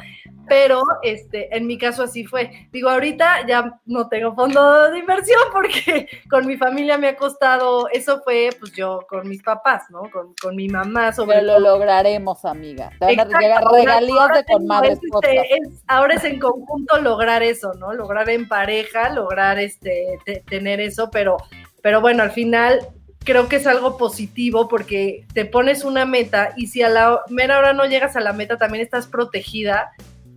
[0.53, 2.67] Pero este, en mi caso así fue.
[2.71, 7.89] Digo, ahorita ya no tengo fondo de inversión porque con mi familia me ha costado,
[7.89, 10.03] eso fue pues yo con mis papás, ¿no?
[10.11, 12.91] Con, con mi mamá sobre Pero lo lograremos, amiga.
[12.99, 16.39] Te van a Exacto, llegar ahora- regalías de con madres este- es- ahora es en
[16.39, 17.91] conjunto lograr eso, ¿no?
[17.93, 21.37] Lograr en pareja, lograr este te- tener eso, pero,
[21.81, 22.79] pero bueno, al final
[23.23, 27.57] creo que es algo positivo porque te pones una meta y si a la mera
[27.57, 29.91] hora no llegas a la meta, también estás protegida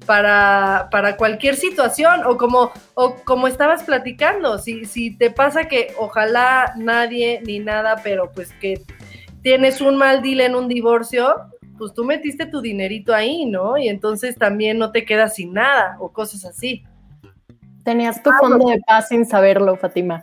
[0.07, 5.93] para, para cualquier situación o como, o como estabas platicando, si, si te pasa que
[5.99, 8.81] ojalá nadie ni nada, pero pues que
[9.43, 11.35] tienes un mal deal en un divorcio,
[11.79, 13.77] pues tú metiste tu dinerito ahí, ¿no?
[13.77, 16.85] Y entonces también no te quedas sin nada o cosas así.
[17.85, 20.23] Tenías tu fondo de paz sin saberlo, Fátima.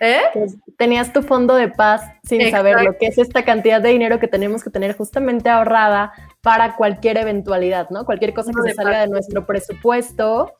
[0.00, 0.20] ¿Eh?
[0.32, 2.58] Pues, Tenías tu fondo de paz sin Exacto.
[2.58, 6.12] saberlo, que es esta cantidad de dinero que tenemos que tener justamente ahorrada
[6.46, 8.04] para cualquier eventualidad, ¿no?
[8.04, 10.52] Cualquier cosa que se salga de nuestro presupuesto,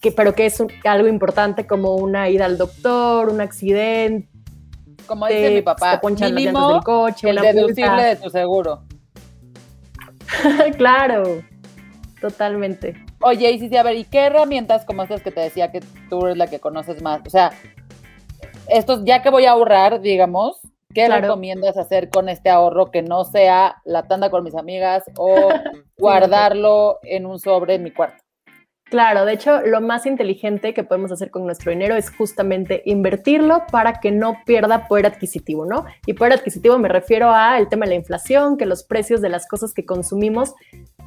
[0.00, 4.30] que, pero que es un- algo importante como una ida al doctor, un accidente,
[5.06, 8.84] Como dice mi papá, mínimo del coche, el deducible de tu seguro.
[10.78, 11.42] claro,
[12.18, 12.94] totalmente.
[13.20, 15.80] Oye, y sí, sí, a ver, ¿y qué herramientas como estas que te decía que
[16.08, 17.20] tú eres la que conoces más?
[17.26, 17.50] O sea,
[18.68, 20.62] estos, ya que voy a ahorrar, digamos,
[20.96, 21.22] ¿qué Claro.
[21.22, 25.48] recomiendas hacer con este ahorro que no sea la tanda con mis amigas o
[25.98, 28.16] guardarlo en un sobre en mi cuarto?
[28.88, 33.64] Claro, de hecho, lo más inteligente que podemos hacer con nuestro dinero es justamente invertirlo
[33.70, 35.84] para que no pierda poder adquisitivo, ¿no?
[36.06, 39.28] Y poder adquisitivo me refiero a el tema de la inflación, que los precios de
[39.28, 40.54] las cosas que consumimos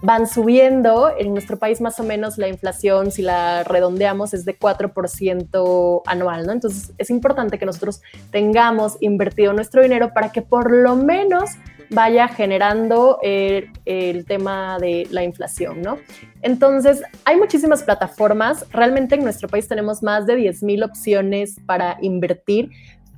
[0.02, 1.12] van subiendo.
[1.18, 6.45] En nuestro país más o menos la inflación, si la redondeamos, es de 4% anual,
[6.45, 6.54] ¿no?
[6.54, 11.52] Entonces es importante que nosotros tengamos invertido nuestro dinero para que por lo menos
[11.89, 15.97] vaya generando eh, el tema de la inflación, ¿no?
[16.41, 18.66] Entonces, hay muchísimas plataformas.
[18.72, 22.70] Realmente en nuestro país tenemos más de 10.000 opciones para invertir.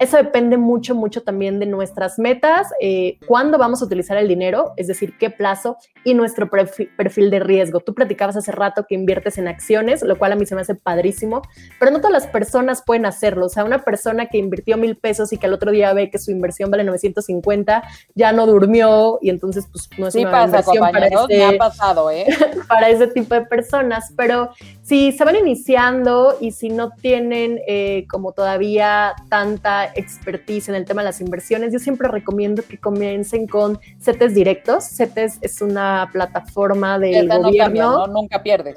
[0.02, 4.74] Eso depende mucho, mucho también de nuestras metas, eh, cuándo vamos a utilizar el dinero,
[4.76, 7.82] es decir, qué plazo y nuestro perfil, de riesgo.
[7.82, 10.74] Tú platicabas hace rato que inviertes en acciones, lo cual a mí se me hace
[10.74, 11.44] padrísimo,
[11.80, 13.46] pero no todas las personas pueden hacerlo.
[13.46, 16.18] O sea, una persona que invirtió mil pesos y que al otro día ve que
[16.18, 17.84] su inversión vale 950,
[18.16, 21.58] ya no durmió y entonces pues no es Sí una pasa, inversión para me ha
[21.60, 22.26] pasado, ¿eh?
[22.68, 24.50] para ese tipo de personas, pero
[24.82, 30.86] si se van iniciando y si no tienen eh, como todavía tanta expertise en el
[30.86, 34.86] tema de las inversiones, yo siempre recomiendo que comiencen con CETES directos.
[34.86, 37.64] CETES es una plataforma del Esta no gobierno.
[37.64, 38.08] cambia, ¿no?
[38.08, 38.76] Nunca pierdes.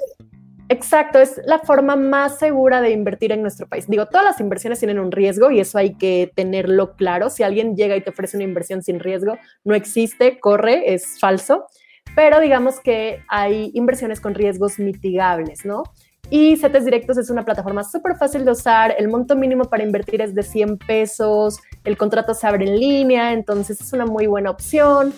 [0.67, 3.87] Exacto, es la forma más segura de invertir en nuestro país.
[3.87, 7.29] Digo, todas las inversiones tienen un riesgo y eso hay que tenerlo claro.
[7.29, 11.67] Si alguien llega y te ofrece una inversión sin riesgo, no existe, corre, es falso.
[12.15, 15.83] Pero digamos que hay inversiones con riesgos mitigables, ¿no?
[16.29, 18.95] Y CETES Directos es una plataforma súper fácil de usar.
[18.97, 21.59] El monto mínimo para invertir es de 100 pesos.
[21.83, 25.13] El contrato se abre en línea, entonces es una muy buena opción.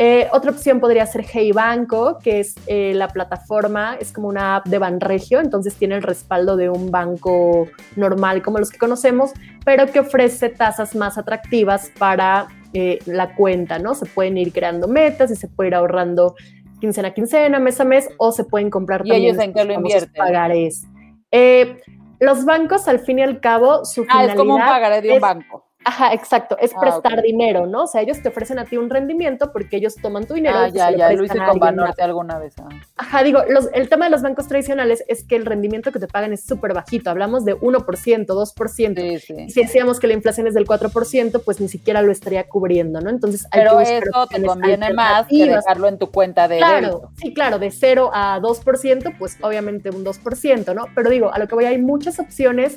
[0.00, 4.54] Eh, otra opción podría ser Hey Banco, que es eh, la plataforma, es como una
[4.54, 9.32] app de Banregio, entonces tiene el respaldo de un banco normal como los que conocemos,
[9.64, 13.94] pero que ofrece tasas más atractivas para eh, la cuenta, ¿no?
[13.94, 16.34] Se pueden ir creando metas y se puede ir ahorrando
[16.80, 19.64] quincena a quincena, mes a mes, o se pueden comprar ¿Y también ellos en qué
[19.64, 20.12] lo invierten?
[20.16, 20.84] pagarés.
[21.30, 21.80] Eh,
[22.20, 25.12] los bancos, al fin y al cabo, su Ah, finalidad es como un pagaré de
[25.12, 25.67] un banco.
[25.84, 27.84] Ajá, exacto, es Ah, prestar dinero, ¿no?
[27.84, 30.58] O sea, ellos te ofrecen a ti un rendimiento porque ellos toman tu dinero.
[30.58, 31.58] Ah, y ya, se ya, lo hice con.
[31.58, 32.54] Banorte alguna vez.
[32.58, 32.68] ah.
[32.96, 36.06] Ajá, digo, los- el tema de los bancos tradicionales es que el rendimiento que te
[36.08, 37.10] pagan es súper bajito.
[37.10, 39.00] Hablamos de 1%, 2%.
[39.00, 39.50] Sí, Y sí.
[39.50, 43.08] si decíamos que la inflación es del 4%, pues ni siquiera lo estaría cubriendo, ¿no?
[43.08, 46.88] Entonces hay Pero que eso te conviene más que dejarlo en tu cuenta de Claro,
[46.88, 47.10] débito.
[47.16, 50.86] sí, claro, de 0 a 2%, pues obviamente un 2%, ¿no?
[50.94, 52.76] Pero digo, a lo que voy, hay muchas opciones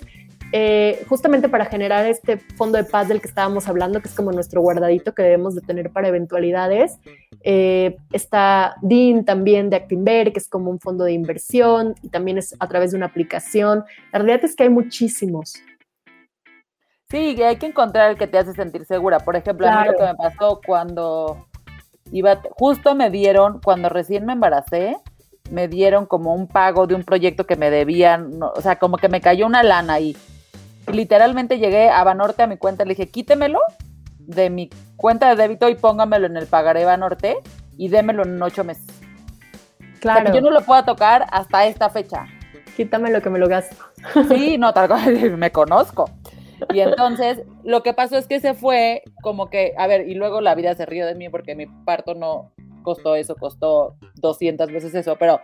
[0.51, 4.31] eh, justamente para generar este fondo de paz del que estábamos hablando, que es como
[4.31, 6.97] nuestro guardadito que debemos de tener para eventualidades.
[7.43, 12.37] Eh, está DIN también de Actinver, que es como un fondo de inversión y también
[12.37, 13.83] es a través de una aplicación.
[14.11, 15.53] La realidad es que hay muchísimos.
[17.09, 19.19] Sí, hay que encontrar el que te hace sentir segura.
[19.19, 21.47] Por ejemplo, a mí lo que me pasó cuando
[22.11, 24.95] iba, justo me dieron, cuando recién me embaracé,
[25.49, 28.97] me dieron como un pago de un proyecto que me debían, no, o sea, como
[28.97, 30.15] que me cayó una lana ahí.
[30.15, 30.30] Y
[30.91, 33.59] literalmente llegué a Banorte a mi cuenta, le dije, quítemelo
[34.19, 37.37] de mi cuenta de débito y póngamelo en el pagaré Banorte
[37.77, 38.85] y démelo en ocho meses.
[39.99, 40.19] Claro.
[40.19, 42.27] O sea, que yo no lo pueda tocar hasta esta fecha.
[42.75, 43.75] Quítame lo que me lo gasto.
[44.29, 46.09] Sí, no, tal cual, me conozco.
[46.73, 50.41] Y entonces, lo que pasó es que se fue como que, a ver, y luego
[50.41, 52.51] la vida se rió de mí porque mi parto no
[52.83, 55.41] costó eso, costó 200 veces eso, pero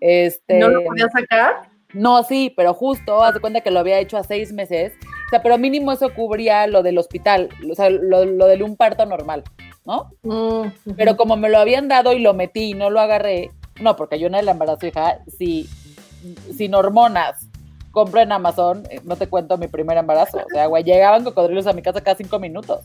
[0.00, 0.58] este...
[0.58, 1.69] ¿No lo podía sacar?
[1.92, 4.92] No, sí, pero justo, haz de cuenta que lo había hecho a seis meses,
[5.26, 8.76] o sea, pero mínimo eso cubría lo del hospital, o sea, lo, lo de un
[8.76, 9.42] parto normal,
[9.84, 10.10] ¿no?
[10.22, 13.96] Mm, Pero como me lo habían dado y lo metí y no lo agarré, no,
[13.96, 15.68] porque yo en el embarazo, hija, si,
[16.56, 17.48] sin hormonas,
[17.90, 21.66] compro en Amazon, eh, no te cuento mi primer embarazo, o sea, güey, llegaban cocodrilos
[21.66, 22.80] a mi casa cada cinco minutos.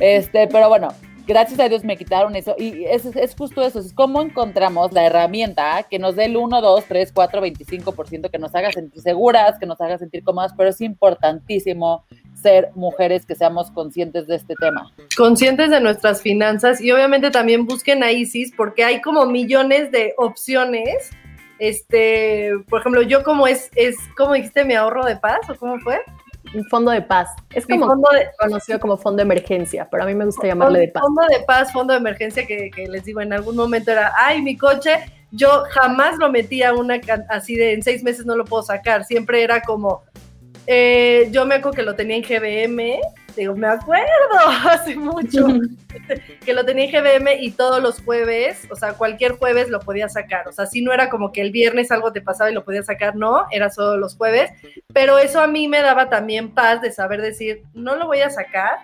[0.00, 0.88] Este, pero bueno,
[1.28, 5.04] gracias a Dios me quitaron eso y es, es justo eso, es cómo encontramos la
[5.04, 9.58] herramienta que nos dé el 1, 2, 3, 4, 25%, que nos haga sentir seguras,
[9.58, 12.04] que nos haga sentir cómodas, pero es importantísimo
[12.34, 14.90] ser mujeres que seamos conscientes de este tema.
[15.16, 20.14] conscientes de nuestras finanzas y obviamente también busquen a Isis porque hay como millones de
[20.16, 21.10] opciones.
[21.58, 25.78] Este, por ejemplo, yo como es, es, ¿cómo dijiste mi ahorro de paz o cómo
[25.80, 25.98] fue?
[26.54, 27.30] Un fondo de paz.
[27.54, 30.80] Es como fondo de, conocido como fondo de emergencia, pero a mí me gusta llamarle
[30.80, 31.02] de paz.
[31.02, 34.42] Fondo de paz, fondo de emergencia que, que les digo, en algún momento era, ay,
[34.42, 34.90] mi coche,
[35.30, 39.42] yo jamás lo metía una así de en seis meses no lo puedo sacar, siempre
[39.42, 40.02] era como,
[40.70, 43.00] eh, yo me acuerdo que lo tenía en GBM,
[43.34, 44.06] digo, me acuerdo,
[44.68, 45.46] hace mucho,
[46.44, 50.10] que lo tenía en GBM y todos los jueves, o sea, cualquier jueves lo podía
[50.10, 52.66] sacar, o sea, si no era como que el viernes algo te pasaba y lo
[52.66, 54.50] podías sacar, no, era solo los jueves,
[54.92, 58.28] pero eso a mí me daba también paz de saber decir, no lo voy a
[58.28, 58.80] sacar,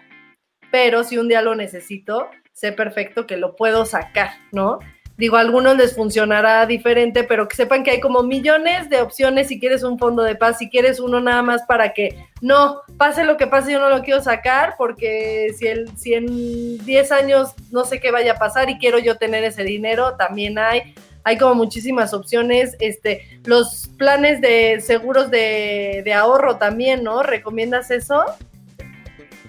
[0.71, 4.79] pero si un día lo necesito, sé perfecto que lo puedo sacar, ¿no?
[5.17, 9.47] Digo, a algunos les funcionará diferente, pero que sepan que hay como millones de opciones
[9.47, 13.25] si quieres un fondo de paz, si quieres uno nada más para que no, pase
[13.25, 17.55] lo que pase, yo no lo quiero sacar porque si, el, si en 10 años
[17.71, 20.95] no sé qué vaya a pasar y quiero yo tener ese dinero, también hay.
[21.27, 22.77] Hay como muchísimas opciones.
[22.81, 27.23] Este, los planes de seguros de, de ahorro también, ¿no?
[27.23, 28.23] ¿Recomiendas eso?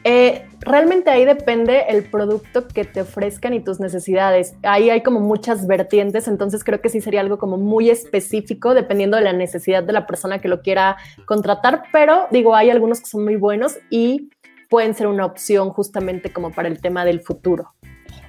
[0.07, 4.53] Eh, realmente ahí depende el producto que te ofrezcan y tus necesidades.
[4.61, 9.17] Ahí hay como muchas vertientes, entonces creo que sí sería algo como muy específico dependiendo
[9.17, 13.07] de la necesidad de la persona que lo quiera contratar, pero digo, hay algunos que
[13.07, 14.29] son muy buenos y
[14.69, 17.73] pueden ser una opción justamente como para el tema del futuro.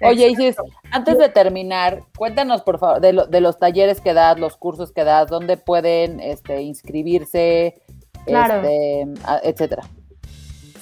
[0.02, 0.56] Oye, Isis,
[0.90, 4.92] antes de terminar, cuéntanos por favor de, lo- de los talleres que das, los cursos
[4.92, 7.82] que das, dónde pueden este, inscribirse,
[8.26, 8.56] Claro.
[8.66, 9.02] este,
[9.42, 9.82] etcétera.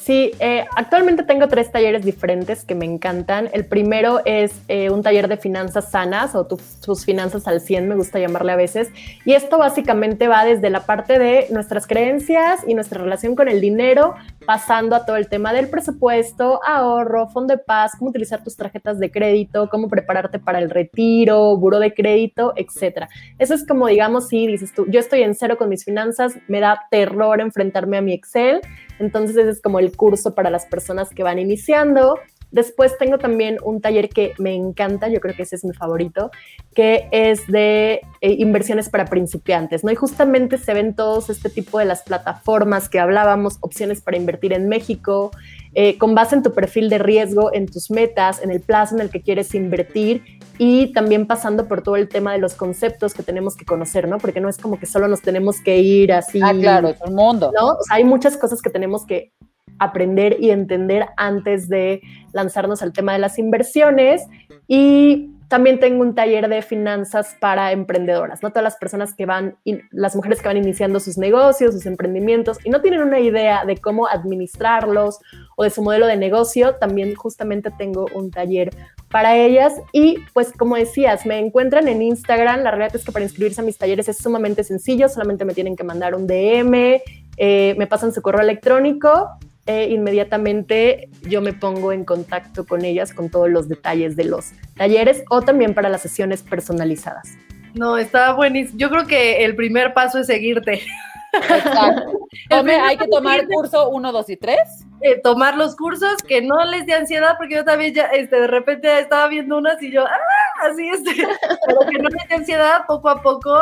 [0.04, 3.48] Sí, eh, actualmente tengo tres talleres diferentes que me encantan.
[3.54, 7.88] El primero es eh, un taller de finanzas sanas o tu- tus finanzas al 100,
[7.88, 8.90] me gusta llamarle a veces.
[9.24, 13.62] Y esto básicamente va desde la parte de nuestras creencias y nuestra relación con el
[13.62, 18.58] dinero, pasando a todo el tema del presupuesto, ahorro, fondo de paz, cómo utilizar tus
[18.58, 23.08] tarjetas de crédito, cómo prepararte para el retiro, buro de crédito, etcétera.
[23.38, 26.60] Eso es como, digamos, si dices tú, yo estoy en cero con mis finanzas, me
[26.60, 28.60] da terror enfrentarme a mi Excel.
[28.98, 32.18] Entonces ese es como el curso para las personas que van iniciando.
[32.54, 36.30] Después tengo también un taller que me encanta, yo creo que ese es mi favorito,
[36.72, 39.90] que es de eh, inversiones para principiantes, ¿no?
[39.90, 44.52] Y justamente se ven todos este tipo de las plataformas que hablábamos, opciones para invertir
[44.52, 45.32] en México,
[45.74, 49.00] eh, con base en tu perfil de riesgo, en tus metas, en el plazo en
[49.00, 50.22] el que quieres invertir
[50.58, 54.18] y también pasando por todo el tema de los conceptos que tenemos que conocer, ¿no?
[54.18, 56.40] Porque no es como que solo nos tenemos que ir así.
[56.42, 57.52] Ah, claro, es un mundo.
[57.54, 57.68] ¿no?
[57.68, 59.32] O sea, hay muchas cosas que tenemos que
[59.78, 62.00] aprender y entender antes de
[62.32, 64.22] lanzarnos al tema de las inversiones
[64.68, 68.50] y también tengo un taller de finanzas para emprendedoras, ¿no?
[68.50, 69.56] Todas las personas que van,
[69.90, 73.76] las mujeres que van iniciando sus negocios, sus emprendimientos y no tienen una idea de
[73.76, 75.18] cómo administrarlos
[75.56, 78.70] o de su modelo de negocio, también justamente tengo un taller
[79.14, 83.24] para ellas y pues como decías, me encuentran en Instagram, la realidad es que para
[83.24, 87.00] inscribirse a mis talleres es sumamente sencillo, solamente me tienen que mandar un DM,
[87.36, 93.14] eh, me pasan su correo electrónico e inmediatamente yo me pongo en contacto con ellas
[93.14, 97.34] con todos los detalles de los talleres o también para las sesiones personalizadas.
[97.74, 98.76] No, está buenísimo.
[98.80, 100.80] Yo creo que el primer paso es seguirte.
[101.34, 102.18] Exacto.
[102.84, 104.58] Hay que tomar curso 1, 2 y 3.
[105.00, 108.46] Eh, tomar los cursos, que no les dé ansiedad, porque yo también ya, este, de
[108.46, 110.70] repente estaba viendo unas y yo, ¡ah!
[110.70, 111.10] Así este,
[111.66, 113.54] pero que no les dé ansiedad, poco a poco,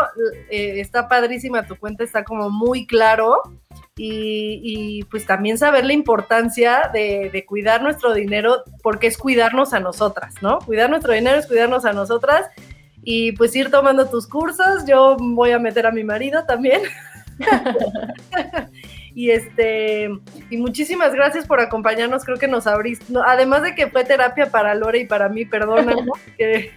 [0.51, 3.41] eh, está padrísima, tu cuenta está como muy claro,
[3.97, 9.75] y, y, pues también saber la importancia de, de cuidar nuestro dinero, porque es cuidarnos
[9.75, 10.59] a nosotras, ¿no?
[10.61, 12.47] Cuidar nuestro dinero es cuidarnos a nosotras,
[13.05, 14.85] y pues ir tomando tus cursos.
[14.87, 16.83] Yo voy a meter a mi marido también.
[19.15, 20.09] y este
[20.51, 22.25] y muchísimas gracias por acompañarnos.
[22.25, 26.19] Creo que nos abriste, además de que fue terapia para Lore y para mí, perdónanos
[26.39, 26.71] que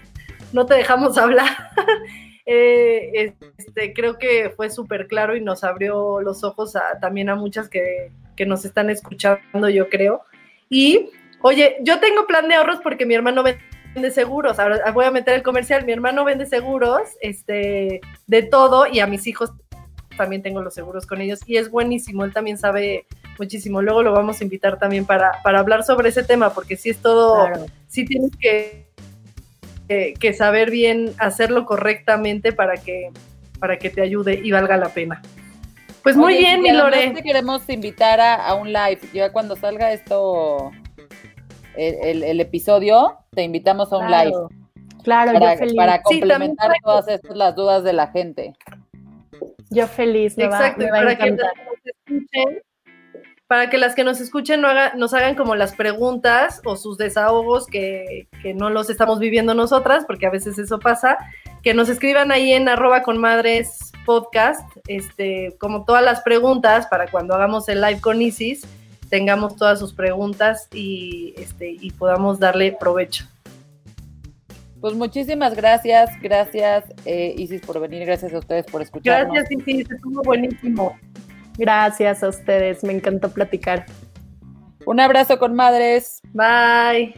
[0.53, 1.49] no te dejamos hablar.
[2.47, 7.69] Eh, este, creo que fue súper claro y nos abrió los ojos también a muchas
[7.69, 10.21] que, que nos están escuchando, yo creo.
[10.69, 11.09] Y,
[11.41, 14.59] oye, yo tengo plan de ahorros porque mi hermano vende seguros.
[14.59, 15.85] Ahora voy a meter el comercial.
[15.85, 19.51] Mi hermano vende seguros, este, de todo, y a mis hijos
[20.15, 21.39] también tengo los seguros con ellos.
[21.45, 23.05] Y es buenísimo, él también sabe
[23.37, 23.81] muchísimo.
[23.81, 26.97] Luego lo vamos a invitar también para, para hablar sobre ese tema, porque sí es
[26.97, 27.47] todo,
[27.87, 28.85] sí tienes que
[29.87, 33.11] que, saber bien hacerlo correctamente para que,
[33.59, 35.21] para que te ayude y valga la pena.
[36.03, 37.11] Pues muy bien, mi Lore.
[37.11, 38.99] Te queremos invitar a, un live.
[39.13, 40.71] Ya cuando salga esto,
[41.75, 44.35] el, episodio, te invitamos a un live.
[45.03, 45.75] Claro, para, yo feliz.
[45.75, 48.53] Para complementar todas estas las dudas de la gente.
[49.69, 51.41] Yo feliz, me Exacto, va, para que nos
[51.83, 52.61] escuchen
[53.47, 57.67] para que las que nos escuchen no nos hagan como las preguntas o sus desahogos
[57.67, 61.17] que, no los estamos viviendo nosotras, porque a veces eso pasa,
[61.61, 67.07] que nos escriban ahí en arroba con madres podcast, este, como todas las preguntas para
[67.07, 68.65] cuando hagamos el live con Isis,
[69.09, 73.25] tengamos todas sus preguntas y, este, y podamos darle provecho.
[74.85, 79.33] Pues muchísimas gracias, gracias eh, Isis por venir, gracias a ustedes por escucharnos.
[79.33, 80.95] Gracias Isis, estuvo buenísimo.
[81.57, 83.87] Gracias a ustedes, me encantó platicar.
[84.85, 86.21] Un abrazo con madres.
[86.33, 87.15] Bye.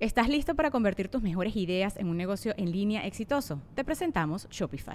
[0.00, 3.60] ¿Estás listo para convertir tus mejores ideas en un negocio en línea exitoso?
[3.74, 4.94] Te presentamos Shopify.